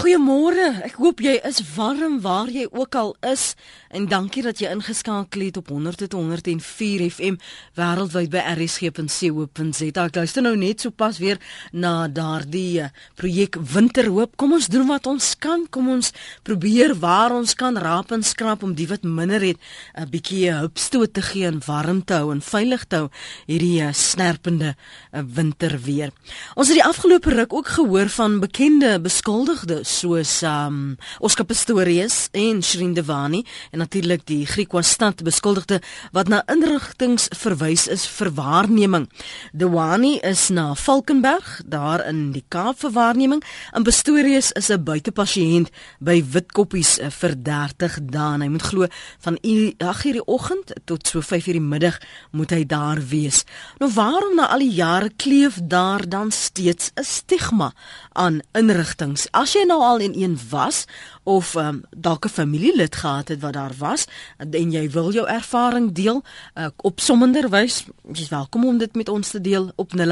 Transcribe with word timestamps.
Goeiemôre. 0.00 0.78
Ek 0.86 0.94
hoop 0.96 1.18
jy 1.20 1.34
is 1.44 1.58
warm 1.74 2.22
waar 2.24 2.48
jy 2.48 2.62
ook 2.72 2.94
al 2.96 3.10
is 3.28 3.50
en 3.92 4.06
dankie 4.08 4.40
dat 4.40 4.62
jy 4.62 4.70
ingeskakel 4.72 5.42
het 5.44 5.58
op 5.60 5.66
100.104 5.68 7.02
FM 7.10 7.36
wêreldwyd 7.76 8.30
by 8.32 8.40
rsg.co.za. 8.54 10.04
Ek 10.06 10.16
luister 10.16 10.46
nou 10.46 10.54
net 10.56 10.86
sopas 10.86 11.18
weer 11.20 11.36
na 11.76 12.08
daardie 12.08 12.86
uh, 12.86 12.88
projek 13.20 13.58
Winterhoop. 13.60 14.38
Kom 14.40 14.54
ons 14.56 14.70
doen 14.72 14.86
wat 14.88 15.10
ons 15.10 15.34
kan. 15.36 15.66
Kom 15.68 15.90
ons 15.92 16.14
probeer 16.48 16.96
waar 17.02 17.36
ons 17.36 17.52
kan 17.52 17.76
raap 17.76 18.16
en 18.16 18.24
skrap 18.24 18.64
om 18.64 18.72
die 18.78 18.88
wat 18.88 19.04
minder 19.04 19.44
het 19.44 19.60
'n 19.92 20.08
bietjie 20.08 20.48
hulpstoot 20.48 21.12
te 21.12 21.20
gee 21.28 21.44
en 21.44 21.60
warm 21.66 22.00
te 22.04 22.14
hou 22.14 22.32
en 22.32 22.40
veilig 22.40 22.88
te 22.88 23.04
hou 23.04 23.10
hierdie 23.44 23.84
snerpende 23.92 24.76
winterweer. 25.12 26.08
Ons 26.56 26.72
het 26.72 26.80
die 26.80 26.88
afgelope 26.88 27.36
ruk 27.36 27.52
ook 27.52 27.68
gehoor 27.68 28.08
van 28.08 28.40
bekende 28.40 28.96
beskuldigdes 28.96 29.89
soos 29.90 30.42
um 30.46 30.96
Oscar 31.18 31.46
Pistorius 31.48 32.28
en 32.36 32.62
Shrin 32.62 32.94
Devani 32.94 33.42
en 33.72 33.82
natuurlik 33.82 34.22
die 34.28 34.46
Griekwa 34.46 34.82
stad 34.86 35.24
beskuldigde 35.26 35.80
wat 36.14 36.30
na 36.30 36.42
inrigtinge 36.52 37.28
verwys 37.36 37.88
is 37.90 38.06
vir 38.18 38.30
waarneming. 38.38 39.08
Devani 39.52 40.18
is 40.26 40.48
na 40.54 40.74
Valkenberg 40.74 41.60
daar 41.66 42.04
in 42.06 42.30
die 42.34 42.44
Kaap 42.48 42.78
vir 42.84 42.94
waarneming 42.94 43.42
en 43.74 43.86
Pistorius 43.86 44.52
is 44.52 44.70
'n 44.70 44.84
buitepasiënt 44.84 45.70
by 45.98 46.22
Witkoppies 46.32 46.98
eh, 46.98 47.10
vir 47.10 47.34
30 47.42 47.98
dae. 48.02 48.38
Hy 48.38 48.48
moet 48.48 48.62
glo 48.62 48.86
van 49.20 49.38
8:00 49.42 50.12
die 50.12 50.26
oggend 50.26 50.72
tot 50.84 51.06
so 51.06 51.20
5:00 51.20 51.52
die 51.52 51.60
middag 51.60 51.98
moet 52.30 52.50
hy 52.50 52.64
daar 52.66 52.98
wees. 53.08 53.44
Nou 53.78 53.90
waarom 53.94 54.34
na 54.36 54.48
al 54.48 54.58
die 54.58 54.74
jare 54.74 55.10
kleef 55.16 55.58
daar 55.62 56.08
dan 56.08 56.30
steeds 56.30 56.90
'n 56.94 57.04
stigma 57.04 57.72
aan 58.12 58.40
inrigtinge? 58.52 59.28
As 59.30 59.52
jy 59.52 59.64
nou 59.70 59.82
al 59.82 59.98
in 59.98 60.14
een 60.22 60.38
was 60.50 60.84
of 61.22 61.54
um, 61.54 61.82
dalk 61.96 62.24
'n 62.24 62.28
familielid 62.28 62.96
gehad 62.96 63.28
het 63.28 63.40
wat 63.40 63.52
daar 63.52 63.72
was 63.78 64.04
en 64.36 64.70
jy 64.70 64.90
wil 64.90 65.12
jou 65.12 65.28
ervaring 65.28 65.92
deel 65.92 66.22
uh, 66.54 66.66
op 66.76 67.00
sommender 67.00 67.48
wys, 67.48 67.84
jy's 68.12 68.28
welkom 68.28 68.66
om 68.66 68.78
dit 68.78 68.94
met 68.94 69.08
ons 69.08 69.30
te 69.30 69.40
deel 69.40 69.72
op 69.76 69.92
0891104553. 69.96 70.02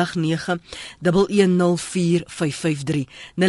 0891104553 3.34 3.42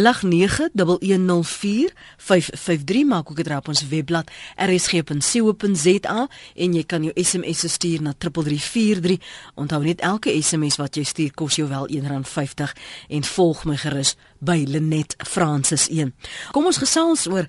maak 3.06 3.30
ook 3.30 3.36
dit 3.36 3.50
op 3.50 3.68
ons 3.68 3.88
webblad 3.88 4.30
rsg.co.za 4.56 6.28
en 6.54 6.74
jy 6.74 6.84
kan 6.84 7.02
jou 7.02 7.22
SMS 7.22 7.72
stuur 7.72 8.02
na 8.02 8.12
3343. 8.18 9.18
Onthou 9.54 9.84
net 9.84 10.00
elke 10.00 10.42
SMS 10.42 10.76
wat 10.76 10.96
jy 10.96 11.04
stuur 11.04 11.34
kos 11.34 11.54
jou 11.60 11.68
wel 11.68 11.88
R1.50 11.88 12.72
en 13.08 13.24
volg 13.24 13.64
my 13.64 13.76
gerus 13.76 14.16
by 14.40 14.64
Lenet 14.68 15.14
Francis 15.28 15.86
1. 15.92 16.12
Kom 16.54 16.68
ons 16.70 16.80
gesels 16.80 17.26
oor 17.28 17.48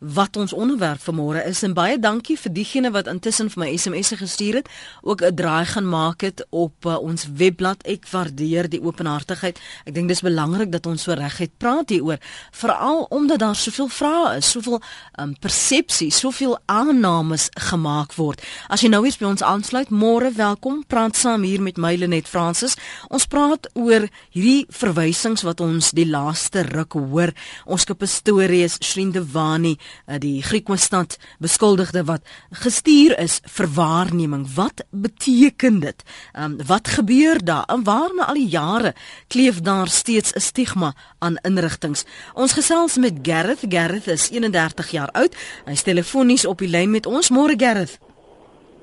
wat 0.00 0.36
ons 0.36 0.52
onderwerp 0.52 1.00
vanmôre 1.00 1.42
is 1.48 1.62
en 1.62 1.74
baie 1.74 1.98
dankie 1.98 2.36
vir 2.38 2.52
diegene 2.52 2.90
wat 2.92 3.08
intussen 3.10 3.48
vir 3.52 3.62
my 3.64 3.68
SMS'e 3.76 4.18
gestuur 4.20 4.60
het, 4.60 4.68
ook 5.02 5.22
'n 5.22 5.34
draai 5.34 5.64
gaan 5.64 5.88
maak 5.88 6.20
het 6.20 6.46
op 6.50 6.84
uh, 6.84 6.98
ons 6.98 7.26
webblad. 7.34 7.82
Ek 7.86 8.06
waardeer 8.10 8.68
die 8.68 8.82
openhartigheid. 8.82 9.58
Ek 9.84 9.94
dink 9.94 10.08
dis 10.08 10.20
belangrik 10.20 10.72
dat 10.72 10.86
ons 10.86 11.02
so 11.02 11.12
reguit 11.12 11.58
praat 11.58 11.88
hieroor, 11.88 12.18
veral 12.52 13.06
omdat 13.10 13.38
daar 13.38 13.56
soveel 13.56 13.88
vrae 13.88 14.36
is, 14.36 14.50
soveel 14.50 14.80
um, 15.18 15.34
persepsies, 15.40 16.18
soveel 16.18 16.58
aannames 16.66 17.48
gemaak 17.54 18.14
word. 18.14 18.42
As 18.68 18.80
jy 18.80 18.88
nou 18.88 19.04
eens 19.04 19.18
by 19.18 19.26
ons 19.26 19.42
aansluit, 19.42 19.90
môre 19.90 20.32
welkom. 20.32 20.84
Praat 20.86 21.16
saam 21.16 21.42
hier 21.42 21.62
met 21.62 21.76
my 21.76 21.94
Lenet 21.96 22.28
Francis. 22.28 22.76
Ons 23.08 23.26
praat 23.26 23.68
oor 23.74 24.08
hierdie 24.30 24.66
verwysings 24.68 25.42
wat 25.42 25.60
ons 25.60 25.90
die 25.90 26.06
laaste 26.06 26.62
ruk 26.62 26.92
hoor. 26.92 27.32
Ons 27.64 27.82
skep 27.82 28.04
stories 28.06 28.76
Shrindevani 28.80 29.76
Eh, 29.76 29.85
die 30.18 30.42
Griekwestad 30.42 31.18
beskuldigde 31.38 32.04
wat 32.04 32.22
gestuur 32.50 33.18
is 33.18 33.40
vir 33.44 33.68
waarneming. 33.74 34.46
Wat 34.54 34.84
beteken 34.90 35.80
dit? 35.80 36.02
Um, 36.38 36.58
wat 36.66 36.88
gebeur 36.88 37.44
daar? 37.44 37.64
En 37.66 37.84
waarna 37.84 38.26
al 38.26 38.34
die 38.34 38.48
jare 38.48 38.94
kleef 39.28 39.60
daar 39.60 39.88
steeds 39.88 40.32
'n 40.32 40.40
stigma 40.40 40.94
aan 41.18 41.36
inrigtinge? 41.42 42.04
Ons 42.34 42.52
gesels 42.52 42.96
met 42.96 43.18
Gareth. 43.22 43.64
Gareth 43.68 44.06
is 44.06 44.30
31 44.30 44.90
jaar 44.90 45.10
oud. 45.12 45.34
Hy's 45.64 45.82
telefonies 45.82 46.46
op 46.46 46.58
die 46.58 46.68
lyn 46.68 46.90
met 46.90 47.06
ons. 47.06 47.30
Môre 47.30 47.54
Gareth. 47.56 47.98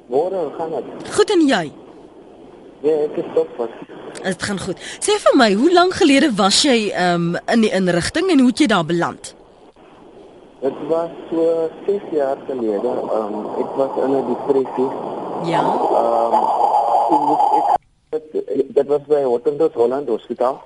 Môre, 0.10 0.52
gaan 0.58 0.70
dit? 0.70 1.14
Goed 1.14 1.30
en 1.30 1.48
jy? 1.48 1.72
Ja, 2.84 2.92
ek 2.92 3.18
is 3.18 3.30
top. 3.34 3.70
Dit 4.24 4.44
gaan 4.44 4.60
goed. 4.60 4.82
Sê 5.00 5.16
vir 5.24 5.38
my, 5.40 5.54
hoe 5.58 5.72
lank 5.74 5.96
gelede 5.98 6.30
was 6.36 6.62
jy 6.68 6.92
um, 7.00 7.34
in 7.48 7.64
die 7.66 7.72
inrigting 7.72 8.30
en 8.30 8.44
hoe 8.44 8.52
het 8.52 8.64
jy 8.64 8.68
daar 8.68 8.86
beland? 8.86 9.34
Dit 10.64 10.76
was 10.88 11.10
so 11.30 11.70
6 11.86 12.02
jaar 12.12 12.38
gelede. 12.48 12.92
Um 13.18 13.36
ek 13.64 13.72
was 13.80 13.94
in 14.04 14.12
'n 14.16 14.28
depressie. 14.32 14.92
Ja. 15.52 15.64
Um 17.12 17.26
ek 17.60 17.68
ek 18.10 18.26
dit 18.78 18.88
was 18.88 19.04
by 19.08 19.24
Hottentot 19.24 19.74
Holland 19.74 20.08
Hospitaal. 20.08 20.62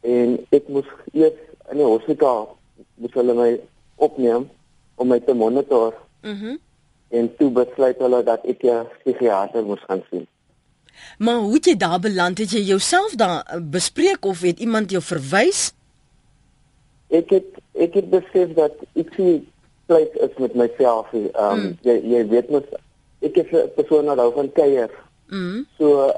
En 0.00 0.46
ek 0.48 0.68
moes 0.68 0.88
eers 1.12 1.38
in 1.70 1.76
die 1.76 1.84
hospitaal 1.84 2.56
moes 2.94 3.12
hulle 3.12 3.34
my 3.34 3.60
opneem 3.96 4.48
om 4.94 5.08
my 5.08 5.20
te 5.20 5.34
monitor. 5.34 5.94
Mhm. 6.22 6.32
Mm 6.32 6.58
en 7.08 7.30
toe 7.36 7.50
besluit 7.50 8.00
hulle 8.04 8.22
dat 8.24 8.44
ek 8.44 8.62
'n 8.62 8.86
psigiater 9.00 9.64
moes 9.64 9.84
gaan 9.86 10.02
sien. 10.10 10.26
Maar 11.18 11.36
hoe 11.36 11.54
het 11.54 11.64
jy 11.64 11.76
daar 11.76 12.00
beland? 12.00 12.38
Het 12.38 12.50
jy 12.50 12.60
jouself 12.60 13.14
daar 13.14 13.60
bespreek 13.62 14.24
of 14.24 14.40
het 14.40 14.58
iemand 14.58 14.90
jou 14.90 15.02
verwys? 15.02 15.72
Ek 17.08 17.30
het 17.30 17.60
ek 17.74 17.94
het 17.94 18.10
besef 18.10 18.52
dat 18.58 18.74
ek 18.94 19.12
sien 19.16 19.46
plek 19.88 20.14
is 20.14 20.34
met 20.38 20.54
myself. 20.54 21.12
Ehm 21.12 21.28
um, 21.34 21.60
mm. 21.60 21.76
jy 21.82 21.96
jy 22.12 22.24
weet 22.28 22.50
mos 22.50 22.66
ek 23.24 23.36
is 23.42 23.52
'n 23.52 23.70
persoon 23.76 24.10
wat 24.10 24.18
hou 24.18 24.32
van 24.32 24.52
kuier. 24.52 24.90
Mm. 25.28 25.66
So 25.78 26.12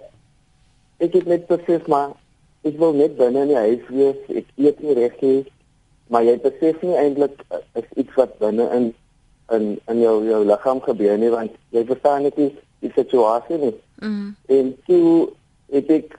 ek 0.98 1.12
het 1.12 1.26
net 1.26 1.46
besef 1.46 1.86
maar 1.86 2.10
ek 2.62 2.78
wil 2.78 2.92
net 2.92 3.16
binne 3.16 3.42
in 3.46 3.52
die 3.52 3.64
huis 3.66 3.84
wees. 3.88 4.20
Ek 4.28 4.46
eet 4.56 4.80
nie 4.80 4.94
reg 4.94 5.20
nie. 5.20 5.44
Maar 6.10 6.24
jy 6.26 6.38
besef 6.42 6.82
nie 6.82 6.96
eintlik 6.96 7.44
uh, 7.50 7.62
is 7.74 7.88
iets 7.94 8.14
wat 8.14 8.38
binne 8.38 8.66
in 8.76 8.94
in 9.50 9.78
in 9.86 10.00
jou 10.00 10.16
jou 10.26 10.44
liggaam 10.44 10.80
gebeur 10.80 11.18
nie 11.18 11.30
want 11.30 11.54
jy 11.70 11.84
verstaan 11.86 12.22
net 12.22 12.36
nie 12.36 12.50
die 12.80 12.92
situasie 12.94 13.58
nie. 13.58 13.74
Mm. 14.00 14.34
En 14.46 14.74
toe 14.86 15.30
het 15.70 15.90
ek 15.90 16.18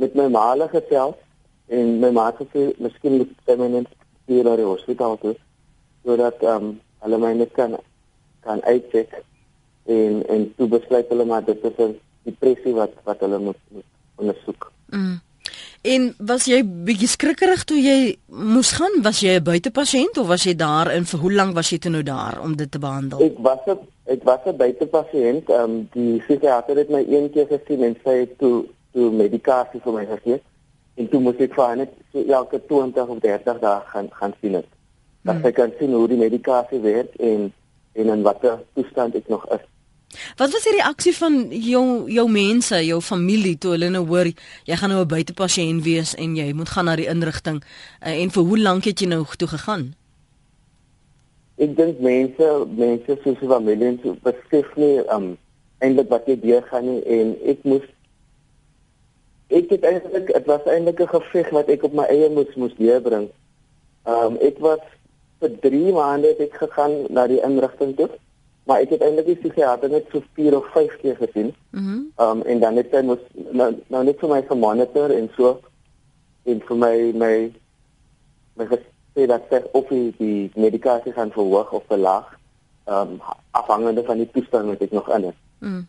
met 0.00 0.14
my 0.14 0.28
ma 0.28 0.54
gesels 0.72 1.20
en 1.78 1.98
my 2.02 2.10
ma 2.10 2.26
het 2.30 2.40
gesê 2.42 2.70
miskien 2.86 3.18
moet 3.20 3.34
sy 3.46 3.56
my 3.60 3.68
net 3.76 3.90
hier 4.30 4.46
na 4.46 4.56
die 4.60 4.68
hospitaal 4.68 5.18
toe 5.22 5.34
sodat 6.04 6.42
ehm 6.42 6.70
um, 6.70 6.72
hulle 7.04 7.18
my 7.20 7.32
net 7.36 7.52
kan 7.58 7.76
kan 8.46 8.62
uitcheck 8.64 9.12
en 9.96 10.22
en 10.34 10.48
toe 10.56 10.68
besluit 10.76 11.12
hulle 11.12 11.24
maar 11.30 11.44
dit 11.44 11.64
is 11.70 11.78
'n 11.86 11.94
depressie 12.22 12.74
wat 12.74 12.92
wat 13.04 13.20
hulle 13.20 13.38
moet, 13.38 13.60
moet 13.68 13.84
ondersoek. 14.16 14.72
Mm. 14.88 15.20
En 15.82 16.14
was 16.18 16.44
jy 16.48 16.62
bietjie 16.64 17.08
skrikkerig 17.08 17.64
toe 17.64 17.76
jy 17.76 18.16
moes 18.26 18.70
gaan? 18.72 19.02
Was 19.02 19.20
jy 19.20 19.36
'n 19.36 19.42
buitepasiënt 19.42 20.18
of 20.18 20.26
was 20.26 20.44
jy 20.44 20.54
daar 20.56 20.88
en 20.90 21.04
vir 21.04 21.20
hoe 21.20 21.32
lank 21.32 21.54
was 21.54 21.70
jy 21.70 21.78
toe 21.78 21.90
nou 21.90 22.02
daar 22.02 22.40
om 22.40 22.56
dit 22.56 22.70
te 22.70 22.78
behandel? 22.78 23.20
Ek 23.20 23.38
was 23.38 23.60
'n 23.66 23.78
ek 24.04 24.22
was 24.24 24.40
'n 24.46 24.56
buitepasiënt. 24.56 25.48
Ehm 25.50 25.70
um, 25.70 25.88
die 25.92 26.18
psigiater 26.18 26.76
het 26.76 26.88
my 26.88 27.04
een 27.08 27.30
keer 27.30 27.46
gesien 27.46 27.82
en 27.82 27.96
sê 28.04 28.36
toe 28.38 28.64
toe 28.92 29.10
medikasie 29.10 29.80
vir 29.80 29.92
my 29.92 30.06
gegee 30.06 30.40
en 30.94 31.08
toe 31.10 31.20
moet 31.20 31.40
ek 31.40 31.54
vir 31.58 31.76
net 31.76 31.92
so 32.12 32.22
elke 32.38 32.60
20 32.70 33.12
of 33.16 33.20
30 33.22 33.60
dae 33.60 33.80
gaan 33.92 34.08
gaan 34.12 34.34
sien 34.40 34.58
dit. 34.58 34.72
Dat 35.24 35.36
hmm. 35.36 35.46
ek 35.50 35.54
kan 35.54 35.72
sien 35.78 35.92
hoe 35.96 36.08
die 36.08 36.20
medikasie 36.20 36.80
werk 36.80 37.14
en 37.18 37.52
en 37.94 38.10
in 38.10 38.22
watter 38.26 38.58
toestand 38.74 39.14
ek 39.14 39.28
nog 39.30 39.46
is. 39.54 39.62
Wat 40.38 40.50
was 40.50 40.66
die 40.66 40.76
reaksie 40.76 41.14
van 41.16 41.36
jou 41.50 42.10
jou 42.10 42.26
mense, 42.30 42.78
jou 42.86 43.00
familie 43.02 43.56
toe 43.58 43.74
hulle 43.74 43.90
nou 43.90 44.04
hoor 44.06 44.30
jy 44.30 44.76
gaan 44.78 44.90
nou 44.90 45.02
'n 45.02 45.12
buitepasiënt 45.14 45.82
wees 45.82 46.14
en 46.14 46.36
jy 46.36 46.52
moet 46.52 46.68
gaan 46.68 46.84
na 46.84 46.96
die 46.96 47.10
inrigting 47.10 47.62
uh, 47.62 48.22
en 48.22 48.30
vir 48.30 48.42
hoe 48.42 48.58
lank 48.58 48.84
het 48.84 49.00
jy 49.00 49.08
nou 49.08 49.24
toe 49.36 49.48
gegaan? 49.48 49.94
Ek 51.56 51.76
dink 51.76 52.00
mense, 52.00 52.66
mense 52.76 53.18
soos 53.22 53.38
familie 53.38 53.86
en 53.86 53.98
so 54.02 54.16
besef 54.22 54.76
nie 54.76 55.02
um 55.10 55.36
eintlik 55.78 56.08
wat 56.08 56.26
jy 56.26 56.36
deur 56.40 56.62
gaan 56.70 56.86
nie 56.86 57.02
en 57.02 57.36
ek 57.46 57.64
moes 57.64 57.86
ek 59.54 59.70
het 59.70 59.84
eintlik 59.86 60.32
dit 60.32 60.46
was 60.50 60.66
eintlik 60.66 61.00
'n 61.00 61.14
geveg 61.14 61.50
wat 61.50 61.68
ek 61.68 61.82
op 61.82 61.94
my 61.94 62.04
eie 62.10 62.28
moes 62.30 62.54
moes 62.54 62.74
deurbring. 62.76 63.28
Ehm 64.04 64.34
um, 64.34 64.36
ek 64.40 64.58
was 64.58 64.82
vir 65.40 65.58
3 65.60 65.92
maande 65.92 66.28
het 66.32 66.40
ek 66.40 66.54
gegaan 66.62 66.94
na 67.08 67.26
die 67.26 67.42
inrigting 67.42 67.96
toe. 67.96 68.10
Maar 68.64 68.80
ek 68.80 68.94
het 68.96 69.02
eintlik 69.04 69.26
die 69.26 69.36
psigiater 69.36 69.90
net 69.90 70.06
so 70.12 70.22
4 70.34 70.56
of 70.56 70.66
5 70.72 70.96
keer 71.02 71.16
gesien. 71.16 71.54
Mhm. 71.70 71.84
Mm 71.84 72.12
ehm 72.16 72.30
um, 72.30 72.42
en 72.42 72.60
dan 72.60 72.76
het 72.76 72.92
hy 72.92 73.02
mos 73.02 73.22
nou, 73.34 73.74
nou 73.86 74.04
net 74.04 74.18
vir 74.18 74.28
my 74.28 74.42
gemonitor 74.48 75.10
en 75.10 75.30
so 75.36 75.60
en 76.44 76.62
vir 76.68 76.76
my 76.76 76.96
my 77.14 77.34
my 78.56 78.66
gesê 78.66 79.26
dat 79.26 79.42
sy 79.50 79.62
of 79.72 79.88
die 79.88 80.50
medikasie 80.54 81.12
gaan 81.12 81.32
verhoog 81.32 81.72
of 81.72 81.84
verlaag. 81.88 82.38
Ehm 82.84 83.16
um, 83.16 83.20
afhangende 83.50 84.04
van 84.04 84.16
die 84.16 84.30
toestand 84.30 84.66
wat 84.66 84.80
ek 84.80 84.92
nog 84.92 85.08
in 85.16 85.24
is. 85.24 85.38
Mhm. 85.58 85.82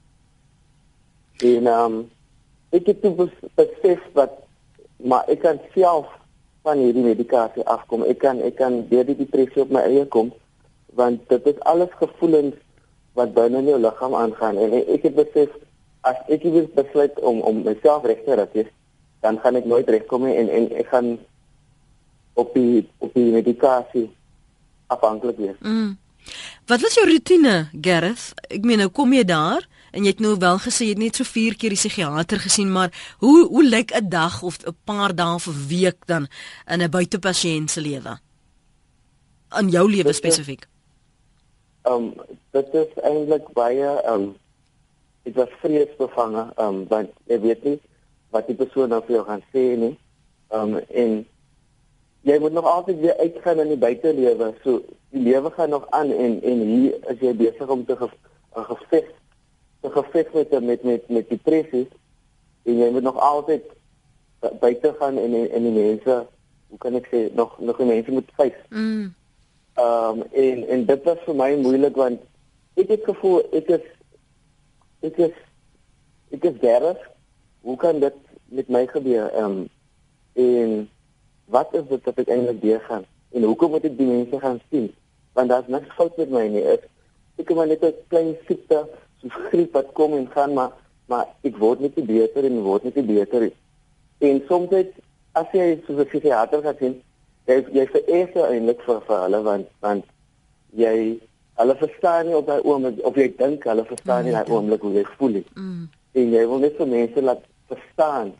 En 1.38 1.68
ehm 1.68 1.94
um, 1.94 2.10
ek 2.76 2.92
het 2.92 3.02
toe 3.04 3.30
besef 3.56 4.04
wat 4.18 4.42
maar 5.04 5.28
ek 5.32 5.42
kan 5.44 5.60
self 5.74 6.08
van 6.66 6.80
hierdie 6.82 7.04
medikasie 7.06 7.66
afkom. 7.70 8.06
Ek 8.10 8.20
kan 8.24 8.42
ek 8.42 8.58
kan 8.62 8.82
deur 8.90 9.06
die 9.08 9.18
depressie 9.20 9.64
op 9.66 9.74
my 9.74 9.86
eie 9.86 10.06
kom 10.08 10.34
want 10.96 11.26
dit 11.28 11.48
is 11.52 11.60
alles 11.68 11.92
gevoelens 12.00 12.56
wat 13.20 13.34
binne 13.36 13.60
in 13.60 13.68
jou 13.74 13.80
liggaam 13.84 14.16
aangaan 14.16 14.60
en 14.64 14.76
ek 14.80 15.04
het 15.10 15.16
besef 15.18 15.52
as 16.08 16.20
ek 16.32 16.46
wil 16.48 16.68
besluit 16.78 17.20
om 17.20 17.42
om 17.44 17.64
myself 17.66 18.06
reg 18.08 18.22
te 18.26 18.38
ry, 18.40 18.66
dan 19.26 19.40
gaan 19.44 19.60
ek 19.60 19.68
nooit 19.68 19.90
regkom 19.90 20.28
en 20.30 20.50
en 20.50 20.70
ek 20.78 20.92
gaan 20.94 21.16
op 22.40 22.54
die 22.54 22.86
op 23.04 23.14
die 23.18 23.32
medikasie 23.34 24.08
afhanklik 24.94 25.40
wees. 25.42 25.60
Mm. 25.60 25.96
Wat 26.70 26.82
was 26.82 26.96
jou 26.98 27.06
rotine, 27.10 27.70
Gareth? 27.82 28.34
Ek 28.50 28.66
meen 28.66 28.82
nou 28.84 28.90
kom 28.94 29.14
jy 29.14 29.26
daar 29.28 29.66
en 29.96 30.04
jy 30.04 30.12
het 30.12 30.22
nou 30.24 30.36
wel 30.40 30.58
gesê 30.60 30.90
jy 30.90 30.94
het 30.94 31.02
net 31.02 31.20
so 31.20 31.28
4 31.28 31.56
keer 31.60 31.72
die 31.74 31.80
psigiater 31.80 32.42
gesien, 32.44 32.72
maar 32.72 32.92
hoe 33.24 33.48
hoe 33.48 33.64
lyk 33.64 33.96
'n 33.96 34.10
dag 34.10 34.44
of 34.44 34.58
'n 34.60 34.76
paar 34.84 35.16
dae 35.16 35.36
of 35.36 35.48
'n 35.48 35.68
week 35.68 36.00
dan 36.06 36.28
in 36.68 36.82
'n 36.82 36.90
buitepasiënt 36.90 37.72
se 37.72 37.82
lewe? 37.82 38.20
In 39.60 39.70
jou 39.70 39.90
lewe 39.90 40.14
spesifiek. 40.14 40.68
Ehm 41.84 41.94
um, 41.94 42.14
dit 42.52 42.74
is 42.74 42.92
eintlik 43.04 43.48
baie 43.54 43.90
ehm 44.02 44.14
um, 44.14 44.36
dit 45.24 45.36
was 45.36 45.50
vreesbevange 45.62 46.44
ehm 46.56 46.68
um, 46.68 46.88
want 46.88 47.10
jy 47.28 47.40
weet 47.40 47.64
nie 47.64 47.80
wat 48.30 48.48
die 48.48 48.56
persoon 48.56 48.90
nou 48.90 49.02
vir 49.06 49.16
jou 49.16 49.26
gaan 49.26 49.44
sê 49.54 49.78
nie. 49.78 49.98
Ehm 50.50 50.74
um, 50.74 50.82
en 50.90 51.28
jy 52.22 52.40
moet 52.40 52.52
nog 52.52 52.66
altyd 52.66 53.00
weer 53.00 53.18
uitgaan 53.18 53.60
in 53.60 53.68
die 53.68 53.78
buitelewe. 53.78 54.54
So 54.64 54.82
die 55.10 55.22
lewe 55.22 55.52
gaan 55.52 55.70
nog 55.70 55.86
aan 55.90 56.12
en 56.12 56.42
en 56.42 56.60
hier 56.60 56.94
is 57.12 57.20
jy 57.20 57.36
besig 57.36 57.68
om 57.68 57.86
te 57.86 57.96
ge, 57.96 58.10
geveg 58.52 59.06
te 59.86 59.92
geveg 59.94 60.34
met 60.34 60.64
met 60.64 60.84
met 60.84 61.10
met 61.10 61.30
depressie 61.30 61.88
en 62.64 62.78
jy 62.78 62.90
moet 62.92 63.06
nog 63.06 63.20
altyd 63.20 63.64
buite 64.60 64.96
gaan 65.00 65.18
en 65.18 65.34
en 65.52 65.68
die 65.68 65.76
mense 65.76 66.18
hoe 66.68 66.78
kan 66.78 66.96
ek 66.96 67.08
sê 67.12 67.28
nog 67.34 67.60
nog 67.60 67.78
die 67.78 67.88
mense 67.90 68.12
moet 68.12 68.32
face. 68.36 68.64
Mm. 68.70 69.14
Ehm 69.74 70.22
um, 70.22 70.24
en 70.32 70.68
en 70.68 70.86
dit 70.86 71.04
was 71.04 71.22
vir 71.28 71.36
my 71.36 71.52
moeilik 71.62 71.96
want 71.96 72.20
ek 72.76 72.88
het 72.96 73.08
gevoel 73.12 73.44
ek 73.52 73.70
is 73.78 73.86
ek 75.02 75.22
is 75.30 75.38
ek 76.32 76.50
is 76.52 76.60
daar. 76.62 76.98
Hoe 77.62 77.78
kan 77.78 78.00
dit 78.00 78.18
met 78.46 78.68
my 78.70 78.86
gebeur? 78.88 79.32
Ehm 79.34 79.46
um, 79.46 79.70
en 80.36 80.90
wat 81.46 81.74
is 81.74 81.88
dit 81.88 82.04
wat 82.04 82.20
ek 82.20 82.30
eintlik 82.34 82.62
deur 82.62 82.82
gaan 82.90 83.06
en 83.32 83.48
hoekom 83.48 83.76
moet 83.76 83.86
ek 83.88 83.98
die 83.98 84.10
mense 84.10 84.40
gaan 84.42 84.60
sien 84.70 84.90
want 85.38 85.52
daar's 85.52 85.70
niks 85.72 85.94
fout 85.96 86.18
met 86.20 86.32
my 86.34 86.46
nie 86.52 86.64
ek 86.74 86.88
ek 87.40 87.48
het 87.48 87.56
maar 87.58 87.70
net 87.72 87.84
'n 87.84 87.94
klein 88.12 88.34
siekte 88.48 88.80
griep 89.30 89.74
wat 89.74 89.94
kom 89.94 90.14
en 90.14 90.28
gaan 90.34 90.54
maar 90.54 90.72
maar 91.08 91.28
ek 91.44 91.58
word 91.58 91.80
net 91.80 91.96
nie 91.96 92.06
beter 92.06 92.46
en 92.46 92.62
word 92.66 92.84
net 92.84 92.96
nie 92.96 93.08
beter 93.12 93.50
en 94.30 94.42
soms 94.48 94.74
as 95.42 95.48
jy 95.54 95.68
so 95.88 95.94
'n 95.94 96.06
psigiater 96.12 96.62
gaan 96.62 96.78
sien 96.80 96.96
jy 97.48 97.58
jy 97.78 97.86
vereis 97.94 98.36
eintlik 98.36 98.82
vir 98.88 99.02
vir 99.08 99.20
hulle 99.24 99.42
want 99.50 99.68
want 99.82 100.06
jy 100.84 100.96
hulle 101.60 101.76
verstaan 101.82 102.28
nie 102.28 102.36
op 102.36 102.48
daai 102.48 102.62
oomblik 102.64 103.04
of 103.10 103.16
jy 103.16 103.28
dink 103.38 103.68
hulle 103.72 103.86
verstaan 103.86 104.26
nie 104.26 104.32
daai 104.38 104.50
oomblik 104.50 104.82
hoe 104.82 104.94
jy 104.94 105.06
voel 105.18 105.38
nie 105.38 105.46
mm. 105.56 105.84
en 106.22 106.34
jy 106.38 106.48
wil 106.48 106.60
net 106.60 106.78
vir 106.78 106.88
mense 106.88 107.22
laat 107.22 107.44
verstaan 107.68 108.34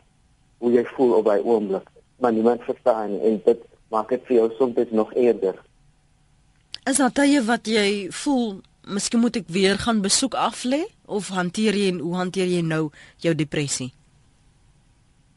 hoe 0.58 0.72
jy 0.72 0.84
voel 0.96 1.14
op 1.20 1.24
daai 1.24 1.42
oomblik 1.42 1.88
maar 2.18 2.32
niemand 2.32 2.62
verstaan 2.62 3.20
en 3.20 3.40
dit 3.44 3.64
maak 3.88 4.08
dit 4.08 4.22
vir 4.26 4.36
jou 4.36 4.50
soms 4.58 4.90
nog 4.90 5.14
eerder. 5.14 5.54
Is 6.84 6.96
daar 6.96 7.12
tye 7.12 7.42
wat 7.44 7.66
jy 7.66 8.08
voel 8.10 8.60
miskien 8.86 9.20
moet 9.20 9.36
ek 9.36 9.48
weer 9.52 9.78
gaan 9.82 10.02
besoek 10.02 10.34
af 10.34 10.64
lê 10.64 10.84
of 11.06 11.28
hanteer 11.34 11.74
jy 11.74 11.88
en 11.92 12.02
hoe 12.04 12.14
hanteer 12.14 12.50
jy 12.50 12.62
nou 12.62 12.90
jou 13.22 13.34
depressie? 13.34 13.92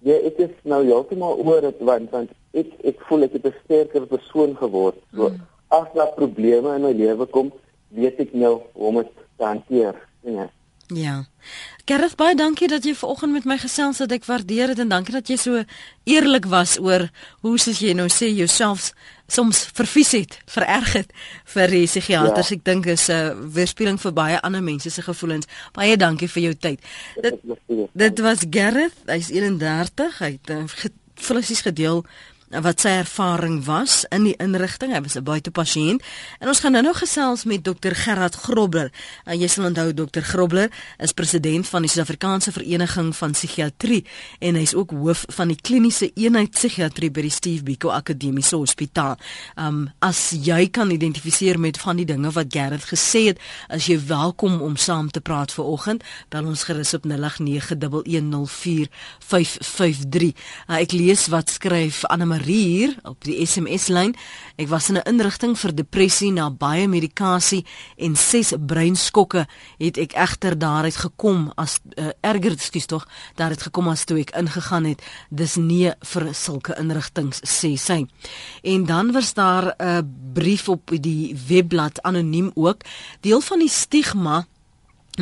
Ja, 0.06 0.16
ek 0.16 0.38
is 0.46 0.54
nou 0.63 0.84
heeltemal 0.86 1.42
oor 1.44 1.62
dit 1.66 1.81
want 1.84 2.12
want 2.16 2.36
ek 2.57 2.72
ek 2.88 3.01
voel 3.10 3.28
ek 3.28 3.34
het 3.38 3.46
'n 3.46 3.56
sterker 3.63 4.06
persoon 4.07 4.56
geword. 4.56 4.98
So 5.16 5.30
mm. 5.30 5.42
as 5.69 5.88
daar 5.96 6.13
probleme 6.16 6.75
in 6.75 6.81
my 6.81 6.94
lewe 6.94 7.25
kom, 7.25 7.51
weet 7.90 8.19
ek 8.19 8.34
nou 8.34 8.62
hoe 8.74 8.88
om 8.88 8.96
dit 9.01 9.12
te 9.38 9.44
hanteer. 9.44 9.96
Ja. 10.22 10.50
Ja. 10.88 11.16
Gerard, 11.89 12.15
baie 12.19 12.36
dankie 12.36 12.68
dat 12.68 12.83
jy 12.86 12.94
vanoggend 12.95 13.33
met 13.33 13.45
my 13.50 13.57
gesels 13.57 13.97
het. 14.03 14.12
Ek 14.12 14.25
waardeer 14.25 14.74
dit 14.74 14.80
en 14.80 14.91
dankie 14.91 15.15
dat 15.15 15.30
jy 15.30 15.38
so 15.41 15.63
eerlik 16.09 16.45
was 16.45 16.77
oor 16.80 17.07
hoe 17.41 17.57
soos 17.57 17.81
jy 17.81 17.95
nou 17.97 18.07
sê 18.13 18.30
jouself 18.30 18.91
soms 19.30 19.63
vervies 19.77 20.12
het, 20.18 20.38
vererg 20.50 20.94
het 20.94 21.12
vir 21.53 21.74
die 21.74 21.86
psigiaters. 21.86 22.50
Ja. 22.50 22.57
Ek 22.57 22.63
dink 22.65 22.86
is 22.86 23.09
'n 23.09 23.13
uh, 23.13 23.33
weerspieëling 23.57 24.00
vir 24.01 24.13
baie 24.13 24.41
ander 24.41 24.63
mense 24.63 24.89
se 24.89 25.01
gevoelens. 25.01 25.47
Baie 25.74 25.97
dankie 25.97 26.30
vir 26.30 26.44
jou 26.44 26.53
tyd. 26.56 26.80
Dit 27.21 27.41
dit 27.94 28.19
was 28.19 28.45
Gerard, 28.50 28.97
hy's 29.06 29.30
31, 29.30 30.19
hy 30.19 30.31
het 30.38 30.50
uh, 30.50 30.65
flissies 31.15 31.62
gedeel 31.62 32.06
wat 32.50 32.81
sy 32.81 32.90
ervaring 33.04 33.60
was 33.66 34.06
in 34.10 34.24
die 34.25 34.36
inrigting. 34.42 34.94
Hy 34.94 35.01
was 35.01 35.16
'n 35.16 35.24
buitepasiënt. 35.24 36.01
En 36.40 36.48
ons 36.48 36.60
gaan 36.60 36.72
nou-nou 36.72 36.94
gesels 36.96 37.44
met 37.44 37.63
dokter 37.63 37.96
Gerard 37.96 38.36
Grobler. 38.36 38.92
En 39.25 39.40
jy 39.40 39.48
sal 39.48 39.66
onthou 39.66 39.94
dokter 39.94 40.22
Grobler 40.22 40.72
is 40.98 41.12
president 41.12 41.68
van 41.68 41.81
die 41.81 41.90
Suid-Afrikaanse 41.90 42.51
Vereniging 42.51 43.16
van 43.16 43.31
Psigiatrie 43.31 44.06
en 44.40 44.56
hy's 44.56 44.74
ook 44.74 44.92
hoof 44.92 45.25
van 45.28 45.48
die 45.48 45.62
kliniese 45.62 46.12
eenheid 46.16 46.50
psigiatrie 46.51 47.12
by 47.12 47.22
die 47.22 47.30
Steve 47.30 47.63
Biko 47.63 47.90
Akademiese 47.90 48.56
Hospitaal. 48.56 49.18
Um 49.56 49.92
as 50.00 50.30
jy 50.31 50.69
kan 50.69 50.92
identifiseer 50.92 51.60
met 51.60 51.78
van 51.78 51.96
die 51.96 52.06
dinge 52.06 52.31
wat 52.31 52.46
Gerard 52.50 52.84
gesê 52.84 53.25
het, 53.25 53.40
as 53.69 53.86
jy 53.86 54.00
welkom 54.07 54.62
om 54.62 54.75
saam 54.75 55.10
te 55.12 55.22
praat 55.22 55.51
vir 55.51 55.66
oggend, 55.66 56.04
bel 56.30 56.46
ons 56.46 56.63
gerus 56.63 56.94
op 56.94 57.06
0891104553. 57.06 57.10
Uh, 60.69 60.75
ek 60.80 60.92
lees 60.92 61.28
wat 61.28 61.50
skryf 61.50 62.06
Anne 62.10 62.38
Marie 62.39 62.68
hier 62.68 62.95
op 63.03 63.24
die 63.27 63.36
SMS 63.44 63.89
lyn. 63.91 64.13
Ek 64.56 64.69
was 64.71 64.89
in 64.89 64.95
'n 64.95 65.07
inrigting 65.12 65.57
vir 65.59 65.75
depressie 65.75 66.31
na 66.31 66.50
baie 66.50 66.88
medikasie 66.88 67.65
en 67.97 68.15
6 68.15 68.53
breinskokke 68.65 69.47
het 69.77 69.97
ek 69.97 70.13
egter 70.13 70.57
daaruit 70.57 70.95
gekom 70.95 71.51
as 71.57 71.80
uh, 71.97 72.09
erger 72.21 72.56
skuis 72.59 72.86
tog, 72.86 73.07
daaruit 73.36 73.62
gekom 73.62 73.88
as 73.88 74.06
toe 74.06 74.19
ek 74.19 74.31
ingegaan 74.31 74.86
het. 74.86 75.01
Dis 75.30 75.56
nie 75.56 75.91
vir 76.00 76.33
sulke 76.33 76.75
inrigtings 76.80 77.41
sê 77.44 77.75
sy. 77.75 78.07
En 78.63 78.86
dan 78.86 79.12
was 79.12 79.33
daar 79.33 79.75
'n 79.77 80.31
brief 80.33 80.69
op 80.69 80.91
die 80.91 81.36
webblad 81.47 82.01
anoniem 82.01 82.51
ook, 82.56 82.83
deel 83.21 83.41
van 83.41 83.59
die 83.59 83.69
stigma 83.69 84.47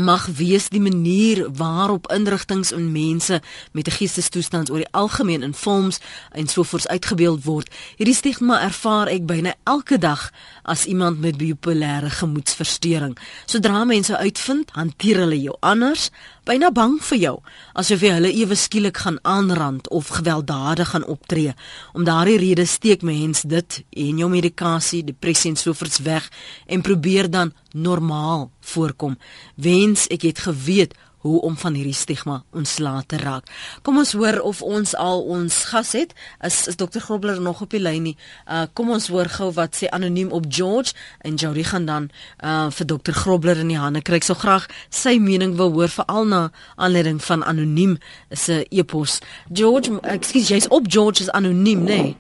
mag 0.04 0.26
wees 0.26 0.70
die 0.70 0.82
manier 0.82 1.48
waarop 1.54 2.12
inrigtinge 2.12 2.76
en 2.76 2.92
mense 2.92 3.42
met 3.72 3.88
'n 3.88 3.92
geestestoestand 3.92 4.70
oor 4.70 4.78
die 4.78 4.92
algemeen 4.92 5.44
in 5.44 5.54
films 5.54 6.00
en 6.32 6.48
sovoorts 6.48 6.88
uitgebeeld 6.88 7.44
word. 7.44 7.70
Hierdie 7.96 8.16
stigma 8.16 8.62
ervaar 8.62 9.08
ek 9.08 9.26
byna 9.26 9.54
elke 9.64 9.98
dag 9.98 10.32
as 10.64 10.86
iemand 10.86 11.20
met 11.20 11.38
bipolêre 11.38 12.10
gemoedversteuring. 12.10 13.18
Sodra 13.46 13.84
mense 13.84 14.18
uitvind, 14.18 14.72
hanteer 14.72 15.18
hulle 15.18 15.42
jou 15.42 15.56
anders, 15.60 16.10
byna 16.48 16.70
bang 16.72 16.96
vir 17.04 17.20
jou 17.20 17.36
asof 17.78 18.04
jy 18.06 18.14
hulle 18.16 18.32
ewe 18.32 18.56
skielik 18.56 19.02
gaan 19.04 19.20
aanrand 19.28 19.90
of 19.92 20.08
gewelddadig 20.16 20.90
gaan 20.94 21.06
optree. 21.06 21.54
Om 21.94 22.08
daardie 22.08 22.38
rede 22.40 22.66
steek 22.66 23.04
mens 23.04 23.44
dit 23.44 23.82
en 23.90 24.22
jou 24.24 24.30
medikasie, 24.32 25.04
depressie 25.04 25.52
en 25.52 25.60
sovoorts 25.60 26.00
weg 26.08 26.30
en 26.66 26.82
probeer 26.82 27.30
dan 27.30 27.54
normaal 27.74 28.48
voorkom. 28.74 29.18
Wens 29.56 30.08
ek 30.14 30.30
het 30.30 30.40
geweet 30.48 30.96
hoe 31.28 31.42
om 31.48 31.58
van 31.60 31.76
hierdie 31.78 31.96
stigma 31.96 32.42
ontslae 32.56 33.04
te 33.06 33.20
raak. 33.22 33.50
Kom 33.86 34.00
ons 34.02 34.14
hoor 34.18 34.40
of 34.48 34.62
ons 34.66 34.96
al 34.96 35.24
ons 35.38 35.58
gas 35.72 35.94
het. 35.98 36.14
Is, 36.46 36.60
is 36.72 36.80
Dr. 36.80 37.00
Grobler 37.04 37.42
nog 37.42 37.62
op 37.66 37.74
die 37.76 37.82
lyn 37.82 38.10
nie? 38.10 38.16
Uh 38.46 38.66
kom 38.74 38.92
ons 38.94 39.10
hoor 39.12 39.30
gou 39.38 39.50
wat 39.58 39.78
sê 39.78 39.90
anoniem 39.94 40.32
op 40.36 40.48
George 40.50 40.94
en 41.28 41.36
Jody 41.40 41.64
gaan 41.68 41.88
dan 41.90 42.10
uh 42.44 42.68
vir 42.74 42.90
Dr. 42.94 43.16
Grobler 43.18 43.64
in 43.64 43.74
die 43.74 43.80
hande 43.80 44.02
kry. 44.02 44.22
Ek 44.22 44.28
sou 44.28 44.38
graag 44.38 44.68
sy 44.90 45.18
mening 45.22 45.58
wil 45.60 45.74
hoor 45.76 45.92
veral 45.92 46.30
na 46.30 46.42
aanleiding 46.76 47.20
van 47.24 47.44
anoniem 47.44 47.98
se 48.32 48.64
e-pos. 48.70 49.20
George, 49.54 50.00
ekskuus, 50.04 50.54
jy's 50.54 50.70
op 50.74 50.88
George 50.92 51.24
is 51.26 51.32
anoniem, 51.32 51.84
nê? 51.84 52.02
Nee? 52.02 52.16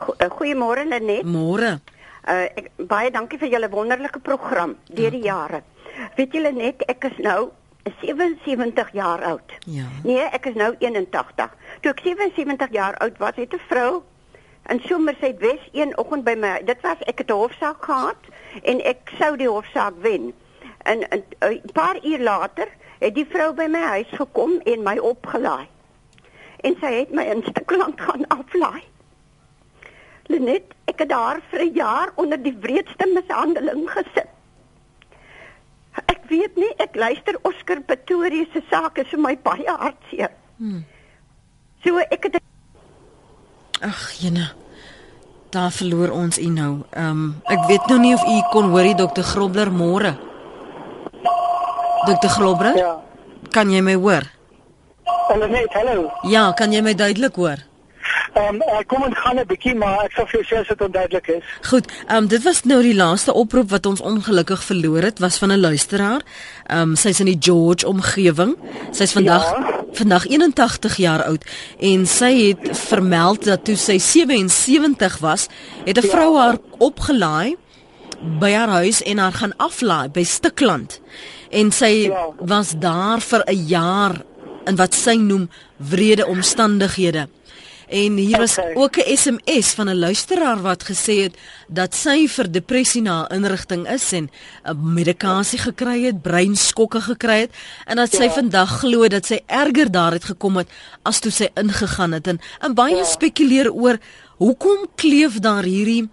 Goeiemôre 0.00 0.86
Lenet. 0.88 1.26
Môre. 1.28 1.78
Uh 2.28 2.46
ek 2.56 2.70
baie 2.88 3.10
dankie 3.12 3.40
vir 3.40 3.52
julle 3.54 3.70
wonderlike 3.72 4.20
program 4.24 4.76
deur 4.88 5.12
die 5.12 5.24
jare. 5.24 5.62
Weet 6.16 6.36
julle 6.36 6.52
net 6.56 6.84
ek 6.88 7.08
is 7.10 7.18
nou 7.24 7.50
77 8.00 8.92
jaar 8.92 9.22
oud. 9.24 9.52
Ja. 9.66 9.84
Nee, 10.02 10.22
ek 10.22 10.46
is 10.46 10.54
nou 10.54 10.74
81. 10.78 11.56
Toe 11.80 11.90
ek 11.90 12.00
77 12.04 12.72
jaar 12.72 12.96
oud 12.96 13.18
was, 13.18 13.36
het 13.36 13.54
'n 13.54 13.60
vrou 13.68 14.02
in 14.68 14.80
Somerset 14.84 15.38
Wes 15.38 15.68
een 15.72 15.98
oggend 15.98 16.24
by 16.24 16.34
my, 16.38 16.62
dit 16.64 16.80
was 16.80 17.00
ek 17.00 17.18
het 17.18 17.30
'n 17.30 17.32
hofsaak 17.42 17.84
gehad 17.84 18.22
en 18.62 18.80
ek 18.84 19.10
sou 19.18 19.36
die 19.36 19.48
hofsaak 19.48 19.94
wen. 20.00 20.32
En 20.82 20.98
'n 21.40 21.72
paar 21.72 22.04
uur 22.04 22.18
later 22.18 22.68
het 22.98 23.14
die 23.14 23.26
vrou 23.26 23.52
by 23.54 23.66
my 23.66 23.82
huis 23.82 24.08
gekom 24.10 24.60
en 24.64 24.82
my 24.82 24.98
opgelaai. 24.98 25.68
En 26.60 26.76
sy 26.80 26.92
het 26.92 27.12
my 27.12 27.22
in 27.22 27.42
Stikland 27.42 28.00
gaan 28.00 28.26
aflaai. 28.28 28.82
Lenet, 30.26 30.62
ek 30.84 30.98
het 30.98 31.08
daar 31.08 31.40
vir 31.50 31.60
'n 31.60 31.72
jaar 31.74 32.12
onder 32.14 32.42
die 32.42 32.56
wreedste 32.60 33.06
mishandeling 33.14 33.90
gesit. 33.90 34.28
Ek 36.06 36.24
weet 36.30 36.56
nie, 36.56 36.70
ek 36.78 36.96
luister 36.96 37.36
Oscar 37.42 37.80
Pretoria 37.86 38.46
se 38.52 38.62
sake 38.70 39.04
vir 39.10 39.20
my 39.20 39.36
baie 39.36 39.68
hartseer. 39.68 40.30
Hmm. 40.58 40.84
So 41.84 41.98
ek 41.98 42.28
het 42.28 42.40
Ag, 43.80 44.00
jene. 44.20 44.50
Daar 45.50 45.70
verloor 45.72 46.10
ons 46.12 46.38
u 46.38 46.48
nou. 46.52 46.72
Ehm 46.92 47.10
um, 47.10 47.22
ek 47.48 47.64
weet 47.68 47.86
nou 47.88 47.98
nie 47.98 48.12
of 48.14 48.22
u 48.22 48.36
kon 48.52 48.68
hoor 48.70 48.84
die 48.86 48.94
dokter 48.94 49.24
Grobler 49.24 49.70
môre. 49.72 50.12
Dokter 52.06 52.28
Grobler? 52.28 52.76
Ja. 52.76 52.92
Kan 53.50 53.72
jy 53.72 53.80
my 53.80 53.96
hoor? 53.96 54.28
Hallo 55.28 55.46
net, 55.46 55.72
hallo. 55.72 56.10
Ja, 56.28 56.52
kan 56.52 56.72
jy 56.72 56.82
my 56.82 56.94
duidelik 56.94 57.34
hoor? 57.34 57.64
Ehm 58.34 58.54
um, 58.62 58.84
kom 58.86 59.02
ons 59.02 59.18
gaan 59.18 59.38
'n 59.38 59.46
bietjie 59.46 59.74
maar 59.74 60.04
ek 60.04 60.12
sal 60.12 60.26
vir 60.26 60.40
jou 60.40 60.44
sê 60.56 60.60
as 60.60 60.68
dit 60.68 60.80
onduidelik 60.80 61.26
is. 61.28 61.44
Goed, 61.68 61.86
ehm 62.06 62.16
um, 62.16 62.26
dit 62.28 62.42
was 62.42 62.62
nou 62.64 62.82
die 62.82 62.94
laaste 62.94 63.32
oproep 63.34 63.70
wat 63.70 63.86
ons 63.86 64.00
ongelukkig 64.00 64.62
verloor 64.64 65.02
het, 65.02 65.18
was 65.18 65.38
van 65.38 65.52
'n 65.52 65.60
luisteraar. 65.60 66.20
Ehm 66.66 66.80
um, 66.80 66.96
sy's 66.96 67.20
in 67.20 67.26
die 67.26 67.38
George 67.40 67.86
omgewing. 67.86 68.56
Sy's 68.90 69.12
vandag 69.12 69.42
Ja. 69.42 69.78
vandag 69.92 70.26
81 70.26 70.96
jaar 70.96 71.22
oud 71.24 71.44
en 71.80 72.06
sy 72.06 72.32
het 72.48 72.78
vermeld 72.78 73.44
dat 73.44 73.64
toe 73.64 73.76
sy 73.76 73.98
77 73.98 75.18
was, 75.18 75.48
het 75.84 75.98
'n 75.98 76.06
Ja. 76.06 76.10
vrou 76.10 76.36
haar 76.38 76.58
opgelaai 76.78 77.56
by 78.38 78.52
haar 78.52 78.68
huis 78.68 79.02
en 79.02 79.18
haar 79.18 79.32
gaan 79.32 79.56
aflaai 79.56 80.08
by 80.08 80.22
Stikland. 80.24 81.00
En 81.50 81.72
sy 81.72 81.84
Ja. 82.08 82.26
was 82.38 82.74
daar 82.78 83.20
vir 83.20 83.42
'n 83.46 83.66
jaar 83.66 84.22
in 84.66 84.76
wat 84.76 84.94
sy 84.94 85.14
noem 85.16 85.48
wrede 85.76 86.26
omstandighede. 86.26 87.28
En 87.90 88.16
hier 88.16 88.38
was 88.38 88.58
Okay. 88.58 88.74
ook 88.74 88.96
'n 88.96 89.16
SMS 89.16 89.66
van 89.74 89.88
'n 89.88 89.98
luisteraar 89.98 90.62
wat 90.62 90.84
gesê 90.84 91.14
het 91.26 91.34
dat 91.68 91.94
sy 91.94 92.28
vir 92.28 92.50
depressie 92.50 93.02
na 93.02 93.26
'n 93.26 93.34
inrigting 93.34 93.88
is 93.88 94.12
en 94.12 94.30
'n 94.64 94.92
medikasie 94.92 95.58
gekry 95.58 96.04
het, 96.04 96.22
breinskokke 96.22 97.00
gekry 97.00 97.40
het 97.40 97.50
en 97.86 97.96
dat 97.96 98.14
sy 98.14 98.22
Ja. 98.22 98.30
vandag 98.30 98.78
glo 98.78 99.08
dat 99.08 99.26
sy 99.26 99.40
erger 99.46 99.90
daar 99.90 100.12
het 100.12 100.24
gekom 100.24 100.56
het 100.56 100.68
as 101.02 101.18
toe 101.18 101.32
sy 101.32 101.48
ingegaan 101.54 102.12
het 102.12 102.26
en 102.26 102.40
en 102.60 102.74
baie 102.74 102.96
Ja. 102.96 103.04
spekuleer 103.04 103.72
oor 103.72 103.98
hoekom 104.36 104.86
kleef 104.94 105.38
daar 105.38 105.62
hierdie 105.62 106.08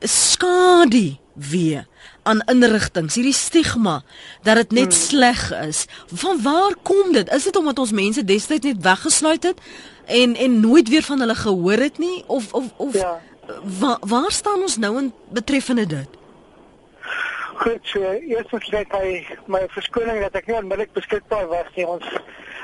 skadu 0.00 1.16
weer 1.34 1.86
aan 2.22 2.40
inrigtings, 2.40 3.14
hierdie 3.14 3.34
stigma 3.36 4.02
dat 4.42 4.56
dit 4.60 4.70
net 4.70 4.92
hmm. 4.92 5.02
sleg 5.02 5.52
is. 5.68 5.86
Van 6.12 6.42
waar 6.42 6.74
kom 6.82 7.12
dit? 7.12 7.32
Is 7.32 7.44
dit 7.44 7.56
omdat 7.56 7.78
ons 7.78 7.92
mense 7.92 8.24
destyds 8.24 8.66
net 8.66 8.82
weggesluit 8.82 9.42
het 9.42 9.58
en 10.10 10.36
en 10.36 10.60
nooit 10.60 10.88
weer 10.88 11.02
van 11.02 11.20
hulle 11.20 11.34
gehoor 11.34 11.82
het 11.86 11.98
nie 11.98 12.24
of 12.26 12.52
of 12.54 12.64
of 12.76 12.94
Ja. 12.94 13.18
wa, 13.80 13.98
waar 14.00 14.30
staan 14.30 14.60
ons 14.60 14.76
nou 14.76 14.98
in 14.98 15.12
betreffende 15.28 15.86
dit? 15.86 16.18
Goed, 17.60 17.80
so 17.82 18.00
eers 18.00 18.50
moet 18.50 18.72
ek 18.72 18.92
my 18.92 19.08
my 19.46 19.66
verskoning 19.68 20.20
dat 20.22 20.34
ek 20.38 20.46
nie 20.48 20.56
onmiddellik 20.56 20.92
beskikbaar 20.96 21.46
was 21.50 21.68
nie. 21.76 21.86
Ons 21.86 22.06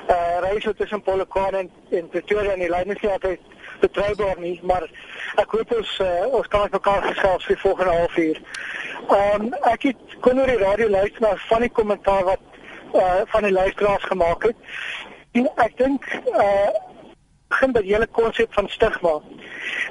uh 0.09 0.39
reis 0.41 0.67
tussen 0.79 1.03
Polokwane 1.03 1.59
en, 1.59 1.71
en 1.91 2.09
Pretoria 2.09 2.53
en 2.55 2.63
die 2.63 2.71
lyn 2.71 2.95
is 2.95 3.03
nie 3.03 3.11
altyd 3.11 3.41
betroubaar 3.81 4.41
nie, 4.41 4.55
maar 4.63 4.87
ek 5.43 5.53
hoop 5.53 5.73
ons 5.77 5.93
uh, 6.01 6.27
ons 6.39 6.49
kan 6.49 6.69
mekaar 6.73 7.03
gesels 7.11 7.45
vir 7.51 7.59
volgende 7.65 7.93
halfuur. 7.99 8.41
Ehm 9.11 9.47
um, 9.47 9.55
ek 9.73 9.89
het 9.91 10.17
kon 10.25 10.41
oor 10.41 10.53
die 10.55 10.63
radio 10.63 10.89
luister 10.89 11.21
na 11.27 11.35
van 11.49 11.67
die 11.67 11.73
kommentaar 11.81 12.25
wat 12.25 12.41
uh 12.95 13.21
van 13.35 13.43
die 13.43 13.53
luisteraars 13.53 14.05
gemaak 14.13 14.49
het. 14.49 14.57
En 15.37 15.51
ek 15.67 15.77
dink 15.83 16.07
uh 16.33 16.71
begin 17.57 17.73
by 17.73 17.81
die 17.85 17.95
hele 17.95 18.09
konsep 18.13 18.53
van 18.53 18.69
stigma. 18.69 19.17